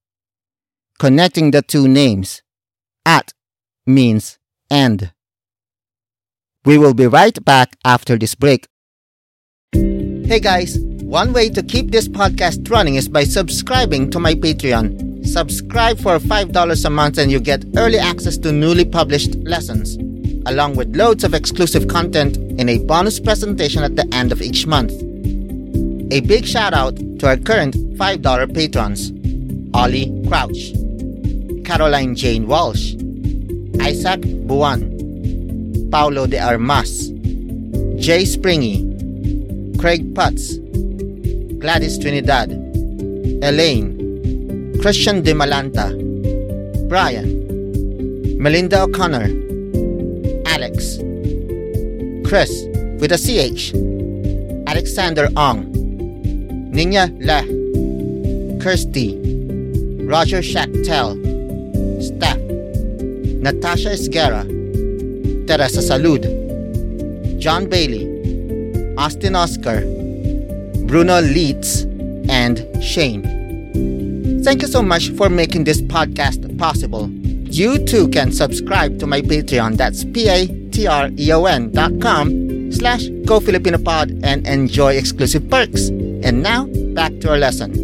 Connecting 1.01 1.51
the 1.51 1.63
two 1.63 1.89
names, 1.89 2.43
at 3.07 3.33
means 3.87 4.39
and. 4.71 5.15
We 6.67 6.77
will 6.77 6.93
be 6.93 7.07
right 7.07 7.43
back 7.43 7.79
after 7.87 8.19
this 8.19 8.35
break. 8.35 8.69
Hey 9.73 10.41
guys, 10.41 10.79
one 11.01 11.33
way 11.33 11.49
to 11.49 11.63
keep 11.63 11.91
this 11.91 12.07
podcast 12.07 12.71
running 12.71 12.97
is 12.97 13.09
by 13.09 13.25
subscribing 13.25 14.11
to 14.11 14.21
my 14.21 14.35
Patreon. 14.35 15.27
Subscribe 15.27 15.99
for 15.99 16.19
$5 16.19 16.85
a 16.85 16.91
month 16.91 17.17
and 17.17 17.33
you 17.33 17.41
get 17.41 17.65
early 17.79 17.99
access 17.99 18.37
to 18.37 18.53
newly 18.53 18.85
published 18.85 19.37
lessons, 19.37 19.97
along 20.45 20.77
with 20.77 20.95
loads 20.95 21.25
of 21.25 21.33
exclusive 21.33 21.89
content 21.89 22.37
in 22.61 22.69
a 22.69 22.77
bonus 22.77 23.19
presentation 23.19 23.83
at 23.83 23.97
the 23.97 24.07
end 24.13 24.33
of 24.33 24.43
each 24.43 24.67
month. 24.67 24.93
A 26.13 26.21
big 26.21 26.45
shout 26.45 26.75
out 26.75 26.95
to 27.21 27.27
our 27.27 27.39
current 27.39 27.75
$5 27.97 28.55
patrons 28.55 29.13
Ollie 29.73 30.13
Crouch, 30.29 30.73
Caroline 31.65 32.15
Jane 32.15 32.47
Walsh, 32.47 32.95
Isaac 33.81 34.21
Buwan, 34.47 34.91
Paulo 35.91 36.27
de 36.27 36.39
Armas, 36.39 37.11
Jay 37.97 38.25
Springy, 38.25 38.85
Craig 39.79 40.15
Putz, 40.15 40.59
Gladys 41.59 41.99
Trinidad, 41.99 42.51
Elaine, 43.43 44.79
Christian 44.81 45.23
De 45.23 45.33
Malanta, 45.35 45.91
Brian, 46.89 47.29
Melinda 48.39 48.83
O'Connor, 48.83 49.29
Alex, 50.47 50.99
Chris 52.27 52.65
with 53.01 53.13
a 53.13 53.19
CH, 53.19 53.75
Alexander 54.67 55.29
Ong, 55.37 55.71
Ninya 56.73 57.11
La, 57.21 57.43
Kirsty, 58.63 59.19
Roger 60.07 60.41
Schachtel, 60.43 60.81
Steph, 60.81 61.20
Natasha 63.41 63.91
Esguerra, 63.91 64.45
Teresa 65.47 65.81
Salud, 65.81 66.23
John 67.39 67.69
Bailey, 67.69 68.07
Austin 68.97 69.35
Oscar, 69.35 69.81
Bruno 70.87 71.21
Leeds, 71.21 71.85
and 72.29 72.67
Shane. 72.83 74.43
Thank 74.45 74.63
you 74.63 74.69
so 74.69 74.83
much 74.83 75.11
for 75.11 75.29
making 75.29 75.65
this 75.65 75.81
podcast 75.81 76.59
possible. 76.59 77.09
You 77.51 77.79
too 77.79 78.09
can 78.09 78.31
subscribe 78.33 78.99
to 79.01 79.07
my 79.07 79.23
Patreon. 79.23 79.77
That's 79.77 80.05
p-a-t-r-e-o-n 80.05 81.71
dot 81.73 82.01
com 82.01 82.71
slash 82.73 83.09
Go 83.25 83.41
Filipino 83.41 83.79
Pod 83.79 84.13
and 84.23 84.47
enjoy 84.47 84.95
exclusive 84.97 85.49
perks. 85.49 85.89
And 85.89 86.43
now, 86.43 86.67
back 86.95 87.19
to 87.21 87.31
our 87.31 87.39
lesson. 87.39 87.80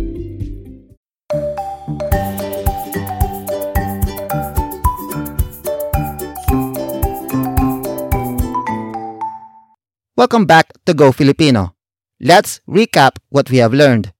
Welcome 10.16 10.46
back 10.46 10.72
to 10.86 10.94
Go 10.94 11.12
Filipino. 11.12 11.74
Let's 12.20 12.62
recap 12.66 13.18
what 13.28 13.50
we 13.50 13.58
have 13.58 13.74
learned. 13.74 14.14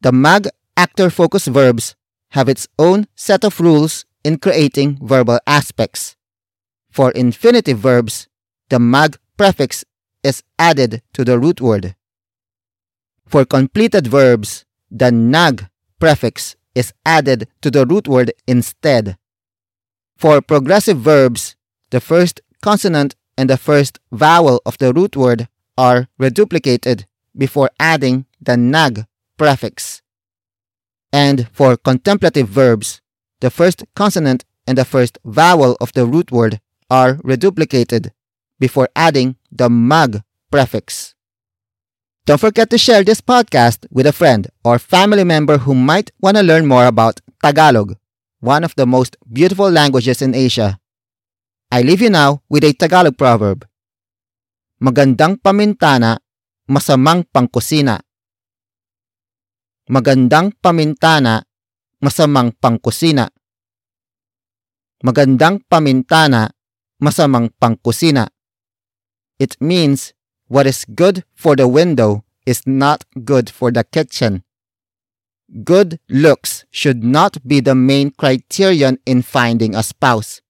The 0.00 0.12
MAG 0.12 0.48
actor 0.78 1.10
focus 1.10 1.46
verbs 1.46 1.94
have 2.30 2.48
its 2.48 2.66
own 2.78 3.06
set 3.14 3.44
of 3.44 3.60
rules 3.60 4.06
in 4.24 4.38
creating 4.38 4.98
verbal 5.02 5.40
aspects. 5.46 6.16
For 6.90 7.10
infinitive 7.10 7.76
verbs, 7.76 8.28
the 8.70 8.78
MAG 8.78 9.18
prefix 9.36 9.84
is 10.22 10.42
added 10.58 11.02
to 11.12 11.22
the 11.22 11.38
root 11.38 11.60
word. 11.60 11.96
For 13.26 13.44
completed 13.44 14.06
verbs, 14.06 14.64
the 14.90 15.12
NAG 15.12 15.68
prefix 16.00 16.56
is 16.74 16.94
added 17.04 17.48
to 17.60 17.70
the 17.70 17.84
root 17.84 18.08
word 18.08 18.32
instead. 18.46 19.18
For 20.16 20.40
progressive 20.40 20.96
verbs, 20.96 21.56
the 21.90 22.00
first 22.00 22.40
consonant 22.62 23.16
and 23.36 23.50
the 23.50 23.56
first 23.56 23.98
vowel 24.12 24.60
of 24.64 24.78
the 24.78 24.92
root 24.92 25.16
word 25.16 25.48
are 25.76 26.08
reduplicated 26.20 27.04
before 27.36 27.70
adding 27.80 28.26
the 28.40 28.56
nag 28.56 29.06
prefix. 29.36 30.02
And 31.12 31.48
for 31.52 31.76
contemplative 31.76 32.48
verbs, 32.48 33.00
the 33.40 33.50
first 33.50 33.84
consonant 33.94 34.44
and 34.66 34.78
the 34.78 34.84
first 34.84 35.18
vowel 35.24 35.76
of 35.80 35.92
the 35.92 36.06
root 36.06 36.30
word 36.30 36.60
are 36.90 37.14
reduplicated 37.16 38.10
before 38.58 38.88
adding 38.96 39.36
the 39.50 39.68
mag 39.68 40.22
prefix. 40.50 41.14
Don't 42.26 42.40
forget 42.40 42.70
to 42.70 42.78
share 42.78 43.04
this 43.04 43.20
podcast 43.20 43.86
with 43.90 44.06
a 44.06 44.12
friend 44.12 44.48
or 44.64 44.78
family 44.78 45.24
member 45.24 45.58
who 45.58 45.74
might 45.74 46.10
want 46.20 46.36
to 46.36 46.42
learn 46.42 46.66
more 46.66 46.86
about 46.86 47.20
Tagalog, 47.42 47.96
one 48.40 48.64
of 48.64 48.74
the 48.76 48.86
most 48.86 49.16
beautiful 49.30 49.70
languages 49.70 50.22
in 50.22 50.34
Asia. 50.34 50.80
I 51.74 51.82
leave 51.82 52.02
you 52.06 52.10
now 52.10 52.38
with 52.46 52.62
a 52.62 52.70
Tagalog 52.70 53.18
proverb. 53.18 53.66
Magandang 54.78 55.42
pamintana, 55.42 56.22
masamang 56.70 57.26
pangkusina. 57.26 57.98
Magandang 59.90 60.54
pamintana, 60.62 61.42
masamang 61.98 62.54
pangkusina. 62.62 63.26
Magandang 65.02 65.66
pamintana, 65.66 66.54
masamang 67.02 67.50
pangkusina. 67.58 68.30
It 69.42 69.58
means 69.58 70.14
what 70.46 70.70
is 70.70 70.86
good 70.86 71.26
for 71.34 71.58
the 71.58 71.66
window 71.66 72.22
is 72.46 72.62
not 72.70 73.02
good 73.26 73.50
for 73.50 73.74
the 73.74 73.82
kitchen. 73.82 74.46
Good 75.66 75.98
looks 76.06 76.70
should 76.70 77.02
not 77.02 77.42
be 77.42 77.58
the 77.58 77.74
main 77.74 78.14
criterion 78.14 79.02
in 79.02 79.26
finding 79.26 79.74
a 79.74 79.82
spouse. 79.82 80.43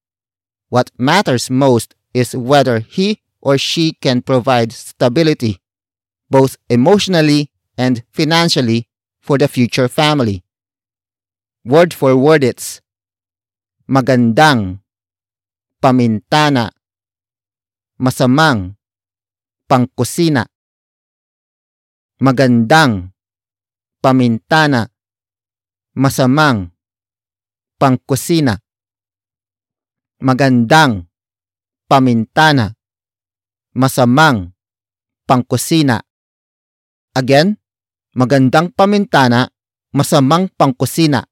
What 0.74 0.90
matters 0.98 1.54
most 1.54 1.94
is 2.10 2.34
whether 2.34 2.80
he 2.82 3.22
or 3.38 3.62
she 3.62 3.94
can 3.94 4.26
provide 4.26 4.74
stability, 4.74 5.62
both 6.26 6.58
emotionally 6.68 7.54
and 7.78 8.02
financially, 8.10 8.90
for 9.22 9.38
the 9.38 9.46
future 9.46 9.86
family. 9.86 10.42
Word 11.64 11.94
for 11.94 12.16
word 12.18 12.42
it's 12.42 12.82
magandang, 13.86 14.82
pamintana, 15.78 16.74
masamang, 17.94 18.74
pangkusina. 19.70 20.50
Magandang, 22.18 23.14
pamintana, 24.02 24.90
masamang, 25.94 26.74
pangkusina. 27.78 28.63
Magandang, 30.24 31.04
pamintana, 31.84 32.72
masamang, 33.76 34.56
pangkusina. 35.28 36.00
Again, 37.12 37.60
magandang 38.16 38.72
pamintana, 38.72 39.52
masamang 39.92 40.48
pangkusina. 40.56 41.28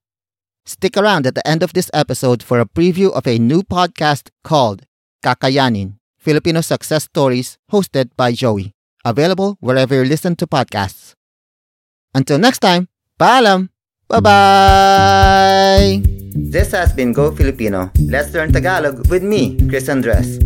Stick 0.68 1.00
around 1.00 1.24
at 1.24 1.32
the 1.32 1.40
end 1.48 1.64
of 1.64 1.72
this 1.72 1.88
episode 1.96 2.44
for 2.44 2.60
a 2.60 2.68
preview 2.68 3.08
of 3.16 3.24
a 3.24 3.40
new 3.40 3.64
podcast 3.64 4.28
called 4.44 4.84
Kakayanin 5.24 5.96
Filipino 6.20 6.60
Success 6.60 7.08
Stories, 7.08 7.56
hosted 7.72 8.12
by 8.12 8.36
Joey. 8.36 8.76
Available 9.08 9.56
wherever 9.64 9.96
you 9.96 10.04
listen 10.04 10.36
to 10.36 10.46
podcasts. 10.46 11.16
Until 12.12 12.36
next 12.36 12.60
time, 12.60 12.92
paalam! 13.16 13.72
Bye-bye! 14.12 16.02
This 16.36 16.72
has 16.72 16.92
been 16.92 17.14
Go 17.14 17.32
Filipino. 17.32 17.90
Let's 17.96 18.34
learn 18.34 18.52
Tagalog 18.52 19.08
with 19.08 19.22
me, 19.22 19.56
Chris 19.70 19.88
Andres. 19.88 20.36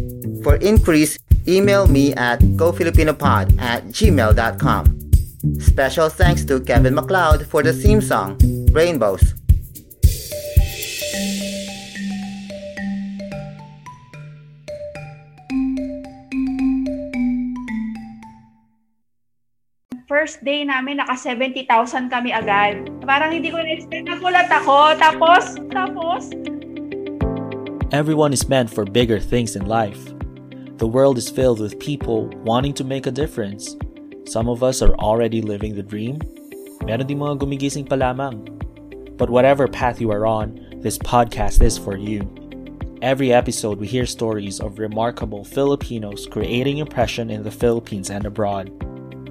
For 0.45 0.55
inquiries, 0.63 1.19
email 1.49 1.89
me 1.89 2.15
at 2.15 2.39
gofilipinopod 2.55 3.59
at 3.59 3.83
gmail.com. 3.91 5.11
Special 5.59 6.09
thanks 6.09 6.45
to 6.45 6.61
Kevin 6.61 6.95
MacLeod 6.95 7.49
for 7.51 7.65
the 7.65 7.73
theme 7.73 8.01
song, 8.01 8.39
Rainbows. 8.71 9.35
First 20.07 20.43
day 20.47 20.63
namin, 20.63 21.03
naka 21.03 21.19
70,000 21.19 21.67
kami 22.11 22.31
agad. 22.31 22.87
Parang 23.03 23.35
hindi 23.35 23.51
ko 23.51 23.59
na-expect. 23.59 24.07
Nagulat 24.07 24.47
ako. 24.51 24.95
Tapos, 25.03 25.59
tapos. 25.75 26.31
Everyone 27.91 28.33
is 28.33 28.47
meant 28.49 28.71
for 28.71 28.87
bigger 28.87 29.19
things 29.19 29.55
in 29.55 29.67
life. 29.67 29.99
The 30.79 30.87
world 30.87 31.19
is 31.19 31.31
filled 31.31 31.59
with 31.59 31.79
people 31.83 32.31
wanting 32.47 32.75
to 32.79 32.85
make 32.87 33.07
a 33.07 33.15
difference. 33.15 33.75
Some 34.27 34.49
of 34.51 34.63
us 34.63 34.83
are 34.83 34.95
already 34.99 35.43
living 35.43 35.75
the 35.75 35.87
dream. 35.87 36.23
Meron 36.87 37.07
din 37.07 37.19
mga 37.19 37.43
gumigising 37.43 37.87
pa 37.87 37.99
lamang. 37.99 38.47
But 39.19 39.31
whatever 39.31 39.67
path 39.67 39.99
you 39.99 40.11
are 40.15 40.27
on, 40.27 40.61
this 40.83 40.99
podcast 40.99 41.63
is 41.63 41.79
for 41.79 41.97
you. 41.97 42.27
Every 43.03 43.33
episode, 43.33 43.79
we 43.79 43.87
hear 43.87 44.07
stories 44.07 44.61
of 44.61 44.79
remarkable 44.79 45.45
Filipinos 45.45 46.27
creating 46.27 46.79
impression 46.79 47.31
in 47.31 47.43
the 47.43 47.55
Philippines 47.55 48.11
and 48.11 48.27
abroad. 48.27 48.71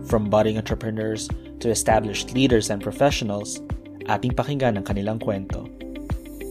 From 0.08 0.30
budding 0.30 0.58
entrepreneurs 0.58 1.28
to 1.62 1.70
established 1.70 2.32
leaders 2.36 2.70
and 2.70 2.78
professionals, 2.78 3.58
ating 4.06 4.38
pakinggan 4.38 4.78
ang 4.78 4.86
kanilang 4.86 5.18
kwento. 5.18 5.66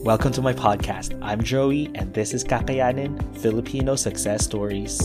Welcome 0.03 0.35
to 0.35 0.43
my 0.43 0.51
podcast. 0.51 1.15
I'm 1.23 1.39
Joey, 1.39 1.87
and 1.95 2.11
this 2.13 2.35
is 2.35 2.43
Kakayanin 2.43 3.15
Filipino 3.39 3.95
Success 3.95 4.43
Stories. 4.43 4.99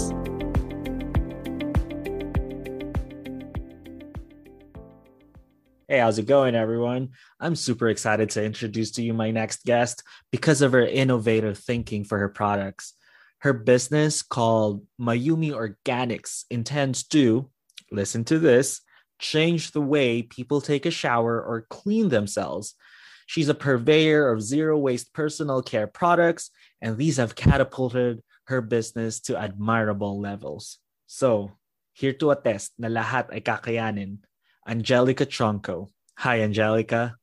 Hey, 5.87 6.03
how's 6.03 6.19
it 6.19 6.27
going, 6.27 6.59
everyone? 6.59 7.15
I'm 7.39 7.55
super 7.55 7.87
excited 7.87 8.31
to 8.35 8.43
introduce 8.43 8.91
to 8.99 9.03
you 9.03 9.15
my 9.15 9.31
next 9.31 9.63
guest 9.63 10.03
because 10.35 10.59
of 10.59 10.75
her 10.75 10.83
innovative 10.83 11.55
thinking 11.55 12.03
for 12.03 12.19
her 12.19 12.29
products. 12.29 12.99
Her 13.47 13.55
business, 13.55 14.23
called 14.23 14.83
Mayumi 15.01 15.55
Organics, 15.55 16.51
intends 16.51 17.07
to 17.15 17.47
listen 17.91 18.24
to 18.24 18.38
this, 18.38 18.80
change 19.18 19.72
the 19.72 19.80
way 19.80 20.22
people 20.22 20.61
take 20.61 20.86
a 20.86 20.91
shower 20.91 21.41
or 21.41 21.66
clean 21.68 22.09
themselves. 22.09 22.74
She's 23.26 23.49
a 23.49 23.55
purveyor 23.55 24.32
of 24.32 24.43
zero 24.43 24.78
waste 24.78 25.12
personal 25.12 25.62
care 25.62 25.86
products, 25.86 26.51
and 26.80 26.97
these 26.97 27.18
have 27.18 27.36
catapulted 27.36 28.22
her 28.47 28.61
business 28.61 29.20
to 29.20 29.38
admirable 29.38 30.18
levels. 30.18 30.78
So, 31.07 31.53
here 31.93 32.12
to 32.14 32.30
attest 32.30 32.72
na 32.78 32.88
lahat 32.88 33.30
ay 33.30 33.41
kakayanin, 33.41 34.18
Angelica 34.66 35.26
Tronco. 35.26 35.91
Hi, 36.18 36.41
Angelica. 36.43 37.16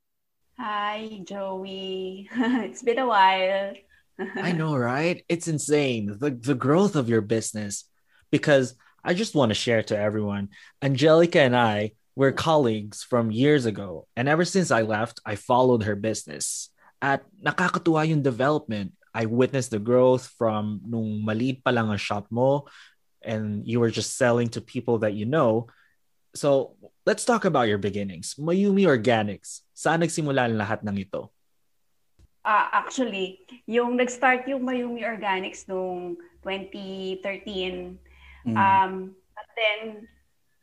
Hi, 0.57 1.21
Joey. 1.23 2.29
it's 2.65 2.81
been 2.81 2.99
a 2.99 3.07
while. 3.07 3.73
I 4.17 4.51
know, 4.51 4.75
right? 4.75 5.23
It's 5.29 5.47
insane. 5.47 6.17
The, 6.19 6.31
the 6.31 6.55
growth 6.55 6.95
of 6.95 7.09
your 7.09 7.21
business. 7.21 7.85
Because 8.31 8.75
I 9.07 9.15
just 9.15 9.39
want 9.39 9.51
to 9.51 9.55
share 9.55 9.81
to 9.87 9.95
everyone. 9.95 10.51
Angelica 10.83 11.39
and 11.39 11.55
I 11.55 11.95
were 12.11 12.35
colleagues 12.35 13.07
from 13.07 13.31
years 13.31 13.63
ago, 13.63 14.03
and 14.19 14.27
ever 14.27 14.43
since 14.43 14.67
I 14.67 14.83
left, 14.83 15.23
I 15.23 15.39
followed 15.39 15.87
her 15.87 15.95
business. 15.95 16.67
At 16.99 17.23
nakakatuwa 17.39 18.03
yung 18.03 18.19
development. 18.19 18.91
I 19.15 19.25
witnessed 19.31 19.71
the 19.71 19.79
growth 19.79 20.27
from 20.35 20.83
nung 20.83 21.23
maliit 21.23 21.63
pa 21.63 21.71
lang 21.71 21.87
ang 21.87 22.03
shop 22.03 22.27
mo, 22.27 22.67
and 23.23 23.63
you 23.63 23.79
were 23.79 23.89
just 23.89 24.19
selling 24.19 24.51
to 24.53 24.61
people 24.61 24.99
that 25.07 25.15
you 25.15 25.23
know. 25.23 25.71
So, 26.35 26.75
let's 27.07 27.23
talk 27.23 27.47
about 27.47 27.71
your 27.71 27.79
beginnings. 27.79 28.35
Mayumi 28.35 28.91
Organics. 28.91 29.63
Saan 29.71 30.03
nagsimula 30.03 30.51
ang 30.51 30.59
lahat 30.59 30.83
ng 30.83 30.99
ito? 30.99 31.31
Uh, 32.43 32.67
actually, 32.75 33.39
yung 33.63 33.95
nag-start 33.95 34.43
yung 34.51 34.67
Mayumi 34.67 35.07
Organics 35.07 35.63
nung 35.63 36.19
2013 36.43 38.06
Mm. 38.47 38.55
Um, 38.55 38.93
but 39.35 39.49
then, 39.59 39.81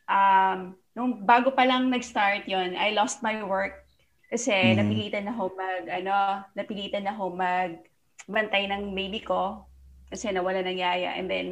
um, 0.08 0.58
nung 0.96 1.26
bago 1.28 1.52
pa 1.52 1.68
lang 1.68 1.92
nag-start 1.92 2.48
yon 2.48 2.72
I 2.78 2.96
lost 2.96 3.20
my 3.20 3.44
work 3.44 3.84
kasi 4.32 4.50
mm. 4.50 4.80
napilitan 4.80 5.28
na 5.28 5.36
ako 5.36 5.52
mag, 5.52 5.84
ano, 5.86 6.16
napilitan 6.56 7.04
na 7.04 7.12
ako 7.12 7.24
mag 7.36 7.84
bantay 8.24 8.64
ng 8.64 8.96
baby 8.96 9.20
ko 9.20 9.68
kasi 10.08 10.32
nawala 10.32 10.64
ng 10.64 10.80
yaya. 10.80 11.12
And 11.18 11.28
then, 11.28 11.48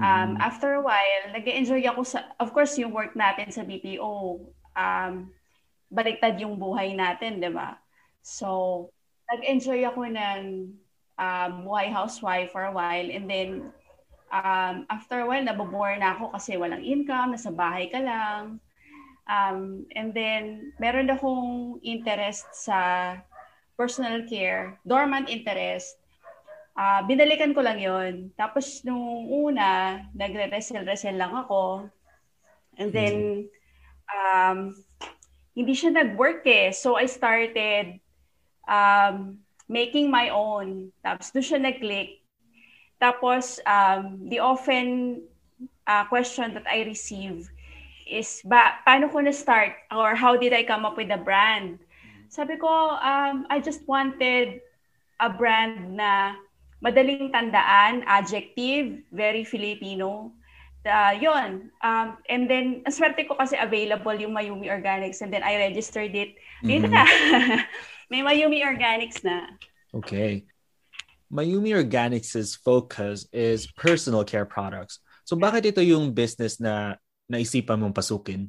um, 0.00 0.34
mm. 0.34 0.40
after 0.40 0.80
a 0.80 0.82
while, 0.82 1.24
nag-enjoy 1.36 1.84
ako 1.84 2.00
sa, 2.06 2.32
of 2.40 2.56
course, 2.56 2.80
yung 2.80 2.96
work 2.96 3.12
natin 3.12 3.52
sa 3.52 3.66
BPO, 3.66 4.40
um, 4.72 5.12
baliktad 5.92 6.40
yung 6.40 6.56
buhay 6.56 6.96
natin, 6.96 7.40
di 7.44 7.52
ba? 7.52 7.76
So, 8.24 8.88
nag-enjoy 9.28 9.84
ako 9.84 10.08
ng 10.08 10.40
um, 11.18 11.50
buhay 11.64 11.92
housewife 11.92 12.52
for 12.52 12.64
a 12.64 12.72
while. 12.72 13.08
And 13.08 13.28
then, 13.28 13.72
um, 14.32 14.84
after 14.88 15.20
a 15.20 15.26
while, 15.26 15.44
nabobore 15.44 15.96
na 15.98 16.16
ako 16.16 16.32
kasi 16.36 16.56
walang 16.56 16.84
income, 16.84 17.32
nasa 17.32 17.52
bahay 17.52 17.88
ka 17.88 18.00
lang. 18.00 18.60
Um, 19.28 19.84
and 19.92 20.16
then, 20.16 20.72
meron 20.80 21.12
akong 21.12 21.80
interest 21.84 22.48
sa 22.52 23.16
personal 23.76 24.24
care, 24.24 24.80
dormant 24.88 25.28
interest. 25.28 26.00
Uh, 26.78 27.04
binalikan 27.04 27.52
ko 27.52 27.60
lang 27.60 27.76
yon 27.82 28.32
Tapos, 28.38 28.80
nung 28.86 29.28
una, 29.28 30.00
nagre-resell-resell 30.16 31.18
lang 31.18 31.34
ako. 31.34 31.90
And 32.78 32.94
then, 32.94 33.16
um, 34.08 34.72
hindi 35.52 35.74
siya 35.74 35.92
nag-work 35.92 36.46
eh. 36.46 36.70
So, 36.70 36.96
I 36.96 37.10
started 37.10 37.98
um, 38.64 39.42
making 39.66 40.08
my 40.08 40.30
own. 40.30 40.94
Tapos, 41.02 41.34
doon 41.34 41.44
siya 41.44 41.60
nag-click. 41.60 42.22
Tapos, 42.98 43.62
um, 43.62 44.26
the 44.28 44.42
often 44.42 45.22
uh, 45.86 46.04
question 46.10 46.54
that 46.54 46.66
I 46.66 46.82
receive 46.82 47.48
is, 48.10 48.42
ba, 48.42 48.82
paano 48.82 49.10
ko 49.10 49.22
na-start? 49.22 49.74
Or 49.94 50.14
how 50.14 50.34
did 50.34 50.52
I 50.52 50.66
come 50.66 50.84
up 50.84 50.98
with 50.98 51.08
the 51.08 51.20
brand? 51.20 51.78
Sabi 52.28 52.58
ko, 52.58 52.68
um, 52.98 53.46
I 53.48 53.62
just 53.62 53.86
wanted 53.86 54.60
a 55.22 55.30
brand 55.30 55.96
na 55.96 56.36
madaling 56.82 57.30
tandaan, 57.30 58.02
adjective, 58.06 59.02
very 59.14 59.42
Filipino. 59.42 60.32
Uh, 60.88 61.14
yun. 61.20 61.70
Um, 61.82 62.16
and 62.28 62.48
then, 62.48 62.82
ang 62.86 62.94
swerte 62.94 63.26
ko 63.28 63.34
kasi 63.34 63.58
available 63.58 64.14
yung 64.14 64.32
Mayumi 64.32 64.72
Organics 64.72 65.20
and 65.20 65.32
then 65.32 65.42
I 65.42 65.70
registered 65.70 66.14
it. 66.14 66.38
Mm-hmm. 66.64 66.70
Yun 66.70 66.82
na. 66.90 67.04
May 68.10 68.24
Mayumi 68.24 68.64
Organics 68.64 69.20
na. 69.22 69.52
Okay. 69.92 70.48
Mayumi 71.28 71.76
Organics' 71.76 72.56
focus 72.56 73.28
is 73.32 73.68
personal 73.76 74.24
care 74.24 74.48
products. 74.48 75.00
So 75.28 75.36
bakit 75.36 75.68
ito 75.68 75.84
yung 75.84 76.16
business 76.16 76.56
na 76.56 76.96
naisipan 77.28 77.76
mong 77.76 77.92
pasukin? 77.92 78.48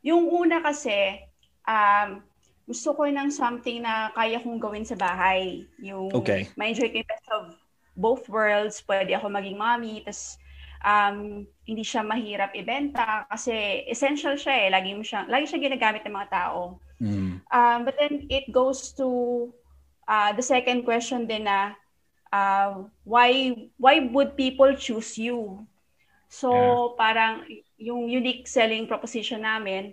Yung 0.00 0.32
una 0.32 0.64
kasi, 0.64 1.20
um, 1.68 2.24
gusto 2.64 2.96
ko 2.96 3.04
ng 3.04 3.28
something 3.28 3.84
na 3.84 4.08
kaya 4.16 4.40
kong 4.40 4.56
gawin 4.56 4.86
sa 4.88 4.96
bahay. 4.96 5.68
Yung 5.84 6.08
okay. 6.16 6.48
ma-enjoy 6.56 6.88
ko 6.88 6.96
yung 7.04 7.10
best 7.10 7.28
of 7.28 7.44
both 8.00 8.24
worlds. 8.32 8.80
Pwede 8.80 9.12
ako 9.12 9.28
maging 9.28 9.60
mommy, 9.60 10.00
tas 10.00 10.40
um, 10.80 11.44
hindi 11.68 11.84
siya 11.84 12.00
mahirap 12.00 12.56
ibenta 12.56 13.28
kasi 13.28 13.84
essential 13.86 14.40
siya 14.40 14.66
eh. 14.66 14.68
Lagi, 14.72 14.96
mo 14.96 15.04
siya, 15.04 15.28
lagi 15.28 15.52
siya 15.52 15.60
ginagamit 15.60 16.00
ng 16.08 16.16
mga 16.16 16.30
tao. 16.32 16.80
Mm. 17.02 17.42
Um, 17.50 17.78
but 17.84 17.98
then 17.98 18.24
it 18.30 18.48
goes 18.54 18.94
to 18.96 19.06
uh, 20.08 20.30
the 20.32 20.42
second 20.42 20.82
question 20.82 21.26
din 21.26 21.44
na 21.46 21.76
uh, 22.32 22.86
why 23.04 23.54
why 23.76 24.00
would 24.10 24.36
people 24.36 24.72
choose 24.74 25.18
you? 25.18 25.66
So 26.32 26.50
yeah. 26.50 26.96
parang 26.96 27.34
yung 27.76 28.08
unique 28.08 28.48
selling 28.48 28.88
proposition 28.88 29.44
namin 29.44 29.92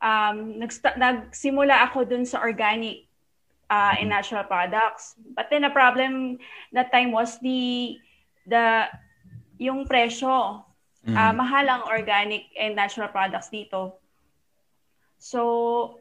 um 0.00 0.56
nagsta- 0.56 0.96
nagsimula 0.96 1.88
ako 1.88 2.08
dun 2.08 2.24
sa 2.24 2.40
organic 2.40 3.04
uh, 3.68 3.96
and 3.96 4.08
mm-hmm. 4.08 4.16
natural 4.16 4.44
products. 4.44 5.14
But 5.36 5.48
then 5.48 5.62
the 5.62 5.72
problem 5.72 6.40
that 6.72 6.92
time 6.92 7.12
was 7.12 7.38
the 7.40 7.96
the 8.44 8.90
yung 9.60 9.86
presyo. 9.86 10.64
Mm. 11.00 11.16
Uh, 11.16 11.32
mahal 11.32 11.64
ang 11.64 11.82
organic 11.88 12.52
and 12.60 12.76
natural 12.76 13.08
products 13.08 13.48
dito. 13.48 13.96
So 15.16 15.99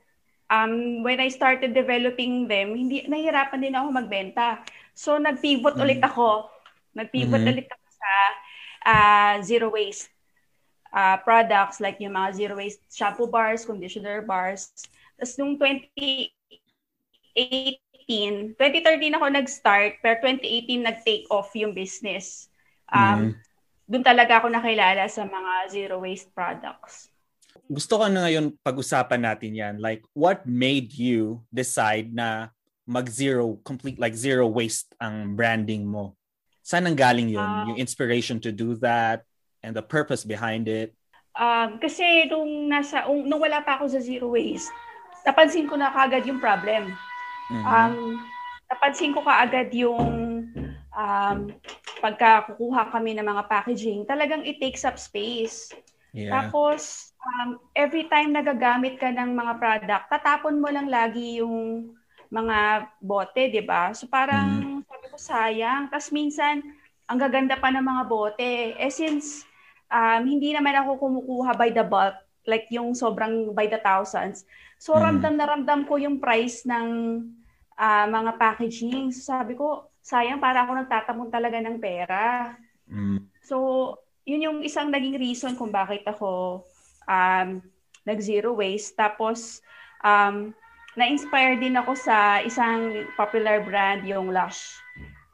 um, 0.49 1.05
when 1.05 1.21
I 1.21 1.29
started 1.29 1.77
developing 1.77 2.49
them, 2.49 2.75
hindi 2.75 3.05
nahirapan 3.05 3.63
din 3.63 3.77
ako 3.77 3.87
magbenta. 3.93 4.65
So 4.97 5.15
nag-pivot 5.15 5.77
mm-hmm. 5.77 5.85
ulit 5.85 6.01
ako. 6.03 6.49
Nag-pivot 6.97 7.39
mm-hmm. 7.39 7.53
ulit 7.53 7.67
ako 7.69 7.87
sa 7.95 8.11
uh, 8.83 9.33
zero 9.45 9.71
waste. 9.71 10.11
uh, 10.93 11.17
products 11.21 11.79
like 11.79 12.01
yung 12.01 12.13
mga 12.13 12.33
zero 12.33 12.55
waste 12.57 12.81
shampoo 12.89 13.27
bars, 13.27 13.65
conditioner 13.65 14.21
bars. 14.21 14.71
Tapos 15.17 15.37
nung 15.37 15.57
2018, 15.57 18.55
2013 18.57 19.17
ako 19.17 19.25
nag-start, 19.29 19.93
pero 20.01 20.15
2018 20.23 20.81
nag-take 20.81 21.25
off 21.29 21.53
yung 21.53 21.75
business. 21.75 22.49
Um, 22.89 23.35
mm. 23.35 23.37
Doon 23.89 24.05
talaga 24.05 24.41
ako 24.41 24.53
nakilala 24.53 25.09
sa 25.09 25.25
mga 25.25 25.69
zero 25.73 25.99
waste 26.01 26.33
products. 26.33 27.09
Gusto 27.69 28.01
ko 28.01 28.09
na 28.09 28.25
ngayon 28.25 28.57
pag-usapan 28.65 29.21
natin 29.21 29.53
yan. 29.53 29.75
Like, 29.77 30.01
what 30.17 30.41
made 30.49 30.89
you 30.97 31.45
decide 31.53 32.09
na 32.09 32.49
mag-zero, 32.89 33.61
complete 33.61 34.01
like 34.01 34.17
zero 34.17 34.49
waste 34.49 34.97
ang 34.97 35.37
branding 35.37 35.85
mo? 35.85 36.17
Saan 36.65 36.89
ang 36.89 36.97
galing 36.97 37.29
yun? 37.29 37.45
Uh, 37.45 37.69
yung 37.69 37.77
inspiration 37.77 38.41
to 38.41 38.49
do 38.49 38.73
that 38.81 39.21
and 39.61 39.77
the 39.77 39.85
purpose 39.85 40.25
behind 40.25 40.65
it? 40.65 40.97
Um, 41.37 41.77
kasi 41.77 42.25
nung, 42.25 42.73
nasa, 42.73 43.05
um, 43.05 43.21
nung 43.21 43.45
wala 43.45 43.61
pa 43.61 43.77
ako 43.77 43.93
sa 43.93 44.01
zero 44.01 44.33
waste, 44.33 44.73
napansin 45.21 45.69
ko 45.69 45.77
na 45.77 45.93
kagad 45.93 46.25
yung 46.25 46.41
problem. 46.41 46.89
Mm-hmm. 47.53 47.65
Um, 47.69 48.17
napansin 48.65 49.13
ko 49.13 49.21
kaagad 49.21 49.69
yung 49.77 50.09
um, 50.89 51.39
pagka 52.01 52.49
kukuha 52.49 52.89
kami 52.89 53.13
ng 53.13 53.25
mga 53.29 53.43
packaging, 53.45 54.09
talagang 54.09 54.41
it 54.41 54.57
takes 54.57 54.81
up 54.81 54.97
space. 54.97 55.69
Yeah. 56.13 56.33
Tapos, 56.33 57.13
um, 57.19 57.59
every 57.75 58.07
time 58.07 58.31
nagagamit 58.31 58.99
ka 58.99 59.11
ng 59.11 59.35
mga 59.35 59.53
product, 59.59 60.05
tatapon 60.07 60.59
mo 60.59 60.71
lang 60.71 60.87
lagi 60.87 61.43
yung 61.43 61.91
mga 62.29 62.89
bote, 63.01 63.49
di 63.49 63.63
ba? 63.65 63.91
So 63.91 64.05
parang 64.05 64.79
mm. 64.79 64.85
sabi 64.85 65.05
ko 65.09 65.17
sayang. 65.17 65.89
Tapos 65.89 66.09
minsan, 66.13 66.61
ang 67.09 67.17
gaganda 67.17 67.57
pa 67.57 67.73
ng 67.73 67.81
mga 67.81 68.03
bote. 68.05 68.51
Eh 68.77 68.91
since 68.93 69.43
um, 69.89 70.21
hindi 70.23 70.53
naman 70.53 70.77
ako 70.77 71.01
kumukuha 71.01 71.57
by 71.57 71.69
the 71.73 71.83
bulk, 71.83 72.15
like 72.45 72.69
yung 72.69 72.93
sobrang 72.93 73.51
by 73.51 73.65
the 73.65 73.81
thousands. 73.81 74.45
So 74.77 74.95
mm. 74.95 75.01
ramdam 75.01 75.33
na 75.35 75.45
ramdam 75.49 75.89
ko 75.89 75.97
yung 75.97 76.21
price 76.21 76.63
ng 76.69 76.87
uh, 77.75 78.05
mga 78.07 78.31
packaging. 78.37 79.09
So 79.09 79.33
sabi 79.33 79.57
ko, 79.57 79.89
sayang 80.05 80.39
para 80.39 80.63
ako 80.63 80.85
nagtatamon 80.85 81.33
talaga 81.33 81.57
ng 81.59 81.81
pera. 81.81 82.53
Mm. 82.85 83.25
So 83.41 83.97
yun 84.29 84.45
yung 84.45 84.59
isang 84.61 84.93
naging 84.93 85.17
reason 85.17 85.57
kung 85.57 85.73
bakit 85.73 86.05
ako 86.05 86.61
um, 87.09 87.65
nag-zero 88.05 88.53
waste. 88.53 88.93
Tapos, 88.93 89.65
um, 90.05 90.53
na-inspire 90.93 91.57
din 91.57 91.73
ako 91.77 91.97
sa 91.97 92.45
isang 92.45 93.09
popular 93.17 93.65
brand, 93.65 94.05
yung 94.05 94.29
Lush. 94.29 94.77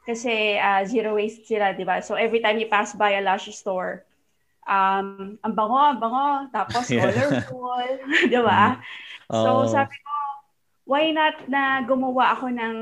Kasi 0.06 0.54
uh, 0.56 0.86
zero 0.86 1.18
waste 1.18 1.50
sila, 1.50 1.74
di 1.74 1.82
ba? 1.82 1.98
So 1.98 2.14
every 2.14 2.38
time 2.38 2.62
you 2.62 2.70
pass 2.70 2.94
by 2.94 3.18
a 3.18 3.22
Lush 3.22 3.50
store, 3.50 4.06
um, 4.62 5.34
ang 5.42 5.54
bango, 5.58 5.74
ang 5.74 5.98
bango, 5.98 6.46
tapos 6.54 6.86
yeah. 6.94 7.10
colorful, 7.10 7.90
di 8.32 8.40
ba? 8.40 8.78
Mm. 8.78 9.34
Oh. 9.34 9.42
So 9.42 9.50
sabi 9.74 9.98
ko, 9.98 10.14
why 10.86 11.10
not 11.10 11.50
na 11.50 11.82
gumawa 11.82 12.38
ako 12.38 12.54
ng 12.54 12.76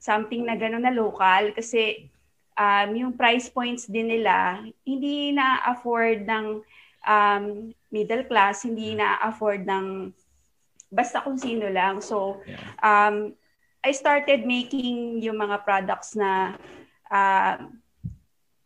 something 0.00 0.48
na 0.48 0.56
gano'n 0.56 0.88
na 0.88 0.96
local? 0.96 1.52
Kasi 1.52 2.08
um, 2.56 2.88
yung 2.96 3.12
price 3.12 3.52
points 3.52 3.84
din 3.84 4.08
nila, 4.08 4.64
hindi 4.88 5.36
na-afford 5.36 6.24
ng 6.24 6.64
um, 7.06 7.74
middle 7.90 8.24
class, 8.24 8.64
hindi 8.64 8.94
na-afford 8.94 9.66
ng 9.66 10.12
basta 10.92 11.24
kung 11.24 11.40
sino 11.40 11.68
lang. 11.72 12.00
So, 12.04 12.42
um, 12.82 13.32
I 13.82 13.90
started 13.90 14.46
making 14.46 15.24
yung 15.24 15.42
mga 15.42 15.66
products 15.66 16.14
na 16.14 16.54
uh, 17.10 17.58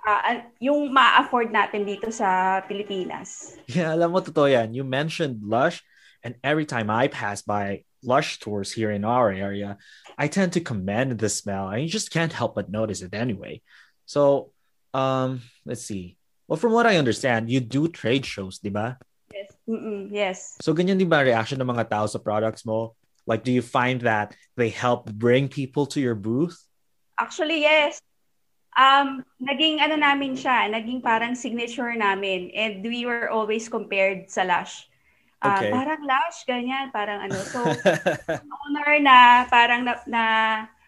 uh, 0.07 0.45
yung 0.61 0.93
ma-afford 0.93 1.49
natin 1.51 1.89
dito 1.89 2.12
sa 2.12 2.61
Pilipinas. 2.68 3.57
Yeah, 3.66 3.97
alam 3.97 4.12
mo, 4.12 4.20
totoo 4.20 4.47
yan. 4.47 4.76
You 4.76 4.84
mentioned 4.84 5.41
Lush, 5.41 5.80
and 6.20 6.37
every 6.45 6.68
time 6.68 6.93
I 6.93 7.09
pass 7.09 7.41
by 7.41 7.89
Lush 8.05 8.39
stores 8.39 8.70
here 8.70 8.93
in 8.93 9.03
our 9.03 9.32
area, 9.32 9.80
I 10.20 10.28
tend 10.28 10.53
to 10.55 10.62
commend 10.62 11.18
the 11.18 11.32
smell, 11.32 11.72
and 11.72 11.80
you 11.80 11.89
just 11.89 12.12
can't 12.12 12.32
help 12.32 12.55
but 12.55 12.68
notice 12.68 13.01
it 13.01 13.16
anyway. 13.16 13.64
So, 14.05 14.53
um, 14.93 15.43
let's 15.64 15.82
see. 15.82 16.20
Well, 16.47 16.57
from 16.57 16.72
what 16.72 16.86
I 16.86 16.97
understand, 16.97 17.51
you 17.51 17.59
do 17.59 17.90
trade 17.90 18.22
shows, 18.22 18.62
di 18.62 18.70
ba? 18.70 18.99
Yes. 19.34 19.51
Mm-mm, 19.66 20.01
yes. 20.14 20.38
So 20.62 20.70
ganyan 20.70 20.99
din 20.99 21.11
ba 21.11 21.26
reaction 21.26 21.59
ng 21.59 21.66
mga 21.66 21.90
tao 21.90 22.07
sa 22.07 22.22
products 22.22 22.62
mo? 22.62 22.94
Like, 23.26 23.42
do 23.42 23.51
you 23.51 23.62
find 23.62 23.99
that 24.07 24.38
they 24.55 24.70
help 24.70 25.11
bring 25.11 25.51
people 25.51 25.84
to 25.90 25.99
your 25.99 26.14
booth? 26.14 26.55
Actually, 27.18 27.66
yes. 27.66 27.99
Um, 28.78 29.26
naging 29.42 29.82
ano 29.82 29.99
namin 29.99 30.38
siya, 30.38 30.70
naging 30.70 31.03
parang 31.03 31.34
signature 31.34 31.90
namin. 31.99 32.55
And 32.55 32.86
we 32.86 33.03
were 33.03 33.26
always 33.26 33.66
compared 33.66 34.30
sa 34.30 34.47
Lush. 34.47 34.86
Uh, 35.42 35.51
okay. 35.59 35.74
Parang 35.74 36.07
Lush, 36.07 36.47
ganyan, 36.47 36.94
parang 36.94 37.26
ano. 37.26 37.34
So, 37.51 37.66
honor 38.62 38.90
na 39.03 39.51
parang 39.51 39.82
na, 39.82 39.99
na 40.07 40.24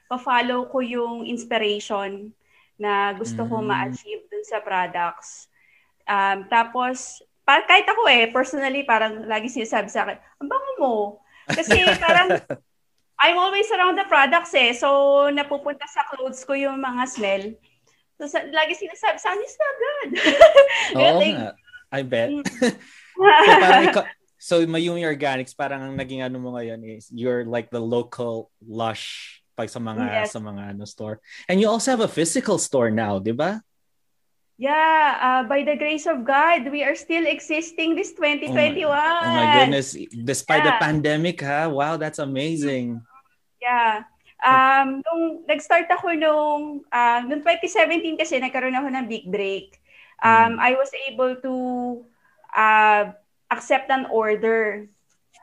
pa-follow 0.07 0.71
ko 0.71 0.79
yung 0.79 1.27
inspiration 1.27 2.31
na 2.79 3.11
gusto 3.19 3.43
mm. 3.43 3.49
ko 3.51 3.55
ma-achieve 3.59 4.25
dun 4.31 4.47
sa 4.47 4.63
products. 4.63 5.48
Um, 6.09 6.49
tapos, 6.49 7.21
pa, 7.45 7.61
kahit 7.69 7.85
ako 7.85 8.09
eh, 8.09 8.33
personally, 8.33 8.83
parang 8.89 9.29
lagi 9.29 9.53
sinasabi 9.53 9.93
sa 9.93 10.09
akin, 10.09 10.17
ang 10.41 10.49
bango 10.49 10.73
mo. 10.81 10.95
Kasi 11.45 11.77
parang, 12.05 12.41
I'm 13.21 13.37
always 13.37 13.69
around 13.71 14.01
the 14.01 14.09
products 14.09 14.57
eh. 14.57 14.73
So, 14.73 15.29
napupunta 15.29 15.85
sa 15.85 16.09
clothes 16.09 16.43
ko 16.49 16.57
yung 16.57 16.81
mga 16.81 17.03
smell. 17.07 17.45
So, 18.17 18.27
sa, 18.27 18.43
lagi 18.49 18.75
sinasabi, 18.75 19.17
sa 19.21 19.37
akin, 19.37 19.47
smell 19.47 19.77
good. 19.77 20.11
Oo 20.97 21.19
like, 21.21 21.37
nga. 21.37 21.53
I 21.93 22.03
bet. 22.05 22.31
Mm. 22.33 22.45
so, 23.47 23.53
parang 23.61 23.85
ikaw, 23.89 24.05
so, 24.49 24.55
Mayumi 24.65 25.05
Organics, 25.05 25.53
parang 25.53 25.81
ang 25.85 25.95
naging 25.97 26.25
ano 26.25 26.41
mo 26.41 26.57
ngayon 26.57 26.81
is 26.85 27.09
you're 27.13 27.45
like 27.45 27.69
the 27.69 27.81
local 27.81 28.53
lush 28.65 29.39
pag 29.59 29.67
sa 29.67 29.83
mga 29.83 30.23
yes. 30.23 30.31
sa 30.31 30.39
mga 30.39 30.79
ano 30.79 30.87
store. 30.87 31.19
And 31.51 31.59
you 31.59 31.67
also 31.67 31.91
have 31.91 32.05
a 32.05 32.07
physical 32.07 32.63
store 32.63 32.95
now, 32.95 33.19
'di 33.19 33.35
ba? 33.35 33.59
Yeah, 34.59 35.15
uh, 35.23 35.43
by 35.47 35.63
the 35.63 35.79
grace 35.79 36.11
of 36.11 36.27
God, 36.27 36.67
we 36.75 36.83
are 36.83 36.99
still 36.99 37.31
existing 37.31 37.95
this 37.95 38.11
2021. 38.19 38.83
Oh 38.83 38.91
my, 38.91 39.23
oh 39.23 39.31
my 39.31 39.47
goodness, 39.55 39.95
despite 40.27 40.67
yeah. 40.67 40.75
the 40.75 40.83
pandemic, 40.83 41.39
ha? 41.47 41.71
Wow, 41.71 41.95
that's 41.95 42.19
amazing. 42.19 42.99
Yeah. 43.63 44.03
Um, 44.43 44.99
nung 45.07 45.47
nag-start 45.47 45.87
ako 45.87 46.11
nung, 46.19 46.83
uh, 46.91 47.21
nung 47.23 47.43
2017 47.47 48.19
kasi 48.19 48.43
nagkaroon 48.43 48.75
ako 48.75 48.91
ng 48.91 49.07
big 49.07 49.31
break. 49.31 49.79
Um, 50.27 50.59
mm. 50.59 50.63
I 50.63 50.75
was 50.75 50.91
able 51.07 51.39
to 51.39 51.55
uh, 52.51 53.15
accept 53.55 53.87
an 53.95 54.11
order 54.11 54.91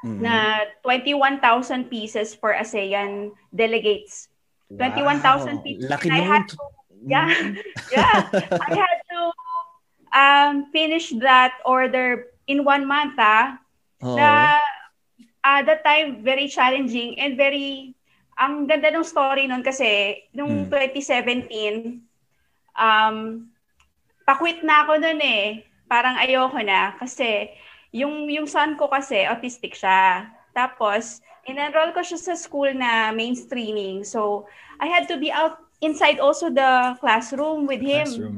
mm. 0.04 0.20
na 0.20 0.68
21,000 0.84 1.88
pieces 1.88 2.36
for 2.36 2.52
ASEAN 2.52 3.32
delegates. 3.56 4.28
Wow. 4.68 4.92
21,000 4.92 5.64
pieces. 5.64 5.88
Laki 5.88 6.12
nun. 6.12 6.48
To, 6.52 6.58
yeah, 7.06 7.30
yeah. 7.96 8.28
I 8.34 8.72
had 8.76 8.95
to 9.16 9.24
um, 10.12 10.68
finish 10.76 11.16
that 11.24 11.64
order 11.64 12.36
in 12.48 12.68
one 12.68 12.84
month. 12.84 13.16
Ah. 13.16 13.56
Oh. 14.04 14.20
Na 14.20 14.60
uh, 15.46 15.62
that 15.64 15.82
time 15.88 16.20
very 16.20 16.52
challenging 16.52 17.16
and 17.16 17.40
very 17.40 17.96
ang 18.36 18.68
ganda 18.68 18.92
ng 18.92 19.08
story 19.08 19.48
noon 19.48 19.64
kasi 19.64 20.20
nung 20.36 20.68
hmm. 20.68 20.72
2017 20.72 22.04
um 22.76 23.48
pakwit 24.28 24.60
na 24.66 24.84
ako 24.84 25.00
noon 25.00 25.22
eh. 25.24 25.64
Parang 25.86 26.20
ayoko 26.20 26.60
na 26.66 26.98
kasi 27.00 27.54
yung 27.96 28.28
yung 28.28 28.50
son 28.50 28.76
ko 28.76 28.92
kasi 28.92 29.24
autistic 29.24 29.78
siya. 29.78 30.28
Tapos 30.52 31.24
in-enroll 31.46 31.94
ko 31.94 32.02
siya 32.02 32.20
sa 32.20 32.34
school 32.36 32.74
na 32.76 33.16
mainstreaming. 33.16 34.04
So 34.04 34.50
I 34.82 34.92
had 34.92 35.08
to 35.08 35.16
be 35.16 35.32
out 35.32 35.62
inside 35.80 36.20
also 36.20 36.52
the 36.52 37.00
classroom 37.00 37.70
with 37.70 37.80
him. 37.80 38.10
Classroom. 38.10 38.38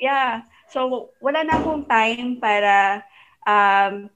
Yeah. 0.00 0.48
So, 0.72 1.12
wala 1.20 1.44
na 1.44 1.60
akong 1.60 1.84
time 1.84 2.40
para 2.40 3.04
um, 3.44 4.08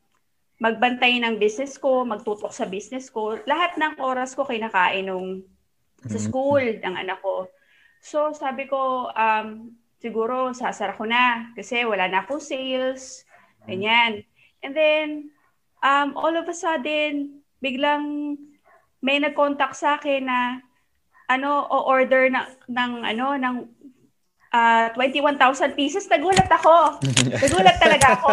magbantay 0.57 1.21
ng 1.21 1.37
business 1.37 1.77
ko, 1.77 2.09
magtutok 2.09 2.51
sa 2.57 2.65
business 2.65 3.13
ko. 3.13 3.37
Lahat 3.45 3.77
ng 3.77 4.01
oras 4.01 4.33
ko 4.33 4.49
kinakain 4.49 5.13
nung 5.13 5.45
sa 6.09 6.17
mm-hmm. 6.17 6.25
school 6.25 6.65
ng 6.65 6.95
anak 6.97 7.21
ko. 7.21 7.53
So, 8.01 8.33
sabi 8.33 8.65
ko, 8.65 9.13
um, 9.13 9.77
siguro 10.01 10.57
sasara 10.57 10.97
ko 10.97 11.05
na 11.05 11.53
kasi 11.53 11.85
wala 11.85 12.09
na 12.09 12.25
akong 12.25 12.41
sales. 12.41 13.29
Ganyan. 13.69 14.25
And 14.65 14.73
then, 14.73 15.09
um, 15.85 16.17
all 16.17 16.33
of 16.33 16.49
a 16.49 16.57
sudden, 16.57 17.45
biglang 17.61 18.37
may 19.05 19.21
nag-contact 19.21 19.77
sa 19.77 20.01
akin 20.01 20.29
na 20.29 20.65
ano 21.29 21.65
o 21.69 21.89
order 21.89 22.29
na, 22.29 22.49
ng 22.69 22.93
ano 23.05 23.37
ng 23.37 23.57
uh, 24.55 24.87
ah, 24.89 24.95
21,000 24.95 25.75
pieces, 25.75 26.07
nagulat 26.07 26.47
ako. 26.47 27.03
Nagulat 27.43 27.77
talaga 27.83 28.07
ako. 28.15 28.31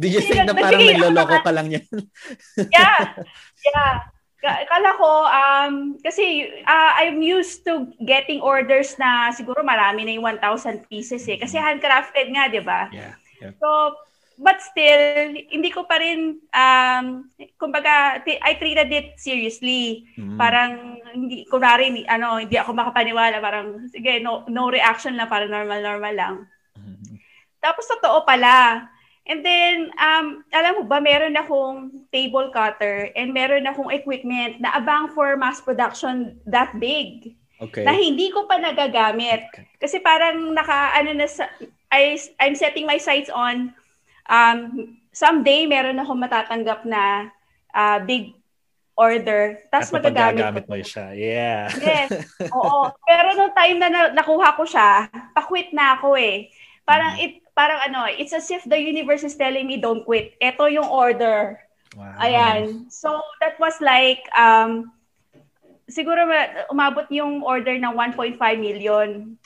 Did 0.00 0.10
you 0.16 0.22
think 0.24 0.48
na 0.48 0.56
parang 0.56 0.80
nagloloko 0.80 1.36
ka 1.44 1.52
lang 1.52 1.68
yan? 1.68 1.86
yeah. 2.76 3.12
Yeah. 3.60 3.94
Kala 4.40 4.96
ko, 4.96 5.28
um, 5.28 6.00
kasi 6.00 6.48
uh, 6.64 6.92
I'm 6.96 7.20
used 7.20 7.60
to 7.68 7.92
getting 8.00 8.40
orders 8.40 8.96
na 8.96 9.28
siguro 9.36 9.60
marami 9.60 10.08
na 10.08 10.16
yung 10.16 10.24
1,000 10.40 10.88
pieces 10.88 11.28
eh. 11.28 11.36
Kasi 11.36 11.60
handcrafted 11.60 12.32
nga, 12.32 12.48
di 12.48 12.64
ba? 12.64 12.88
Yeah, 12.88 13.20
yeah. 13.36 13.52
So, 13.60 13.68
but 14.40 14.56
still, 14.64 15.36
hindi 15.36 15.68
ko 15.68 15.84
pa 15.84 16.00
rin, 16.00 16.40
um, 16.56 17.28
kumbaga, 17.60 18.24
I 18.24 18.56
treated 18.56 18.88
it 18.88 19.20
seriously. 19.20 20.08
Mm. 20.16 20.40
Parang, 20.40 20.96
hindi, 21.12 21.44
kunwari, 21.44 22.08
ano, 22.08 22.40
hindi 22.40 22.56
ako 22.56 22.72
makapaniwala. 22.72 23.36
Parang, 23.44 23.84
sige, 23.92 24.16
no, 24.24 24.48
no 24.48 24.72
reaction 24.72 25.12
lang, 25.12 25.28
para 25.28 25.44
normal-normal 25.44 26.14
lang. 26.16 26.34
Mm. 26.72 27.20
Tapos, 27.60 27.84
totoo 27.84 28.24
pala. 28.24 28.88
And 29.28 29.44
then, 29.44 29.92
um, 30.00 30.40
alam 30.56 30.80
mo 30.80 30.82
ba, 30.88 31.04
meron 31.04 31.36
akong 31.36 32.08
table 32.08 32.48
cutter 32.48 33.12
and 33.12 33.36
meron 33.36 33.68
akong 33.68 33.92
equipment 33.92 34.56
na 34.58 34.72
abang 34.72 35.12
for 35.12 35.36
mass 35.36 35.60
production 35.60 36.40
that 36.48 36.72
big. 36.80 37.36
Okay. 37.60 37.84
Na 37.84 37.92
hindi 37.92 38.32
ko 38.32 38.48
pa 38.48 38.56
nagagamit. 38.56 39.52
Kasi 39.76 40.00
parang 40.00 40.56
naka, 40.56 40.96
ano 40.96 41.12
na 41.12 41.28
sa, 41.28 41.44
I, 41.92 42.16
I'm 42.40 42.56
setting 42.56 42.88
my 42.88 42.96
sights 42.96 43.28
on 43.28 43.76
um, 44.30 44.58
someday 45.10 45.66
meron 45.66 45.98
ako 45.98 46.14
matatanggap 46.14 46.86
na 46.86 47.34
uh, 47.74 47.98
big 48.06 48.38
order. 48.94 49.58
Tapos 49.72 49.90
magagamit, 49.90 50.38
magagamit 50.38 50.64
mo 50.70 50.76
siya. 50.78 51.06
Yeah. 51.16 51.62
Yes. 51.80 52.10
Oo. 52.56 52.94
Pero 53.08 53.28
nung 53.34 53.52
time 53.56 53.76
na, 53.82 53.88
na 53.90 54.02
nakuha 54.14 54.54
ko 54.54 54.62
siya, 54.68 55.10
pa-quit 55.34 55.74
na 55.74 55.98
ako 55.98 56.14
eh. 56.14 56.52
Parang 56.84 57.16
mm. 57.18 57.24
it 57.24 57.32
parang 57.56 57.80
ano, 57.80 58.08
it's 58.08 58.32
as 58.32 58.48
if 58.48 58.62
the 58.64 58.78
universe 58.78 59.24
is 59.24 59.36
telling 59.36 59.66
me 59.66 59.80
don't 59.80 60.04
quit. 60.04 60.36
Ito 60.38 60.68
yung 60.68 60.88
order. 60.88 61.58
Wow. 61.96 62.22
Ayan. 62.22 62.92
So 62.92 63.18
that 63.42 63.58
was 63.58 63.74
like 63.82 64.22
um 64.36 64.94
siguro 65.90 66.22
umabot 66.70 67.10
yung 67.10 67.42
order 67.42 67.74
ng 67.74 67.92
1.5 67.96 68.38
million. 68.60 69.36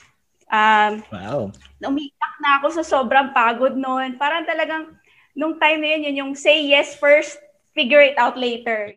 Um, 0.51 1.01
wow. 1.09 1.49
Umiyak 1.81 2.35
na 2.41 2.61
ako 2.61 2.81
sa 2.81 2.83
sobrang 2.85 3.33
pagod 3.33 3.73
noon. 3.73 4.17
Parang 4.19 4.45
talagang, 4.45 4.93
nung 5.33 5.57
time 5.57 5.81
na 5.81 5.89
yun, 5.97 6.05
yun 6.11 6.19
yung 6.21 6.33
say 6.37 6.61
yes 6.65 6.93
first, 6.97 7.37
figure 7.73 8.01
it 8.01 8.17
out 8.17 8.37
later. 8.37 8.93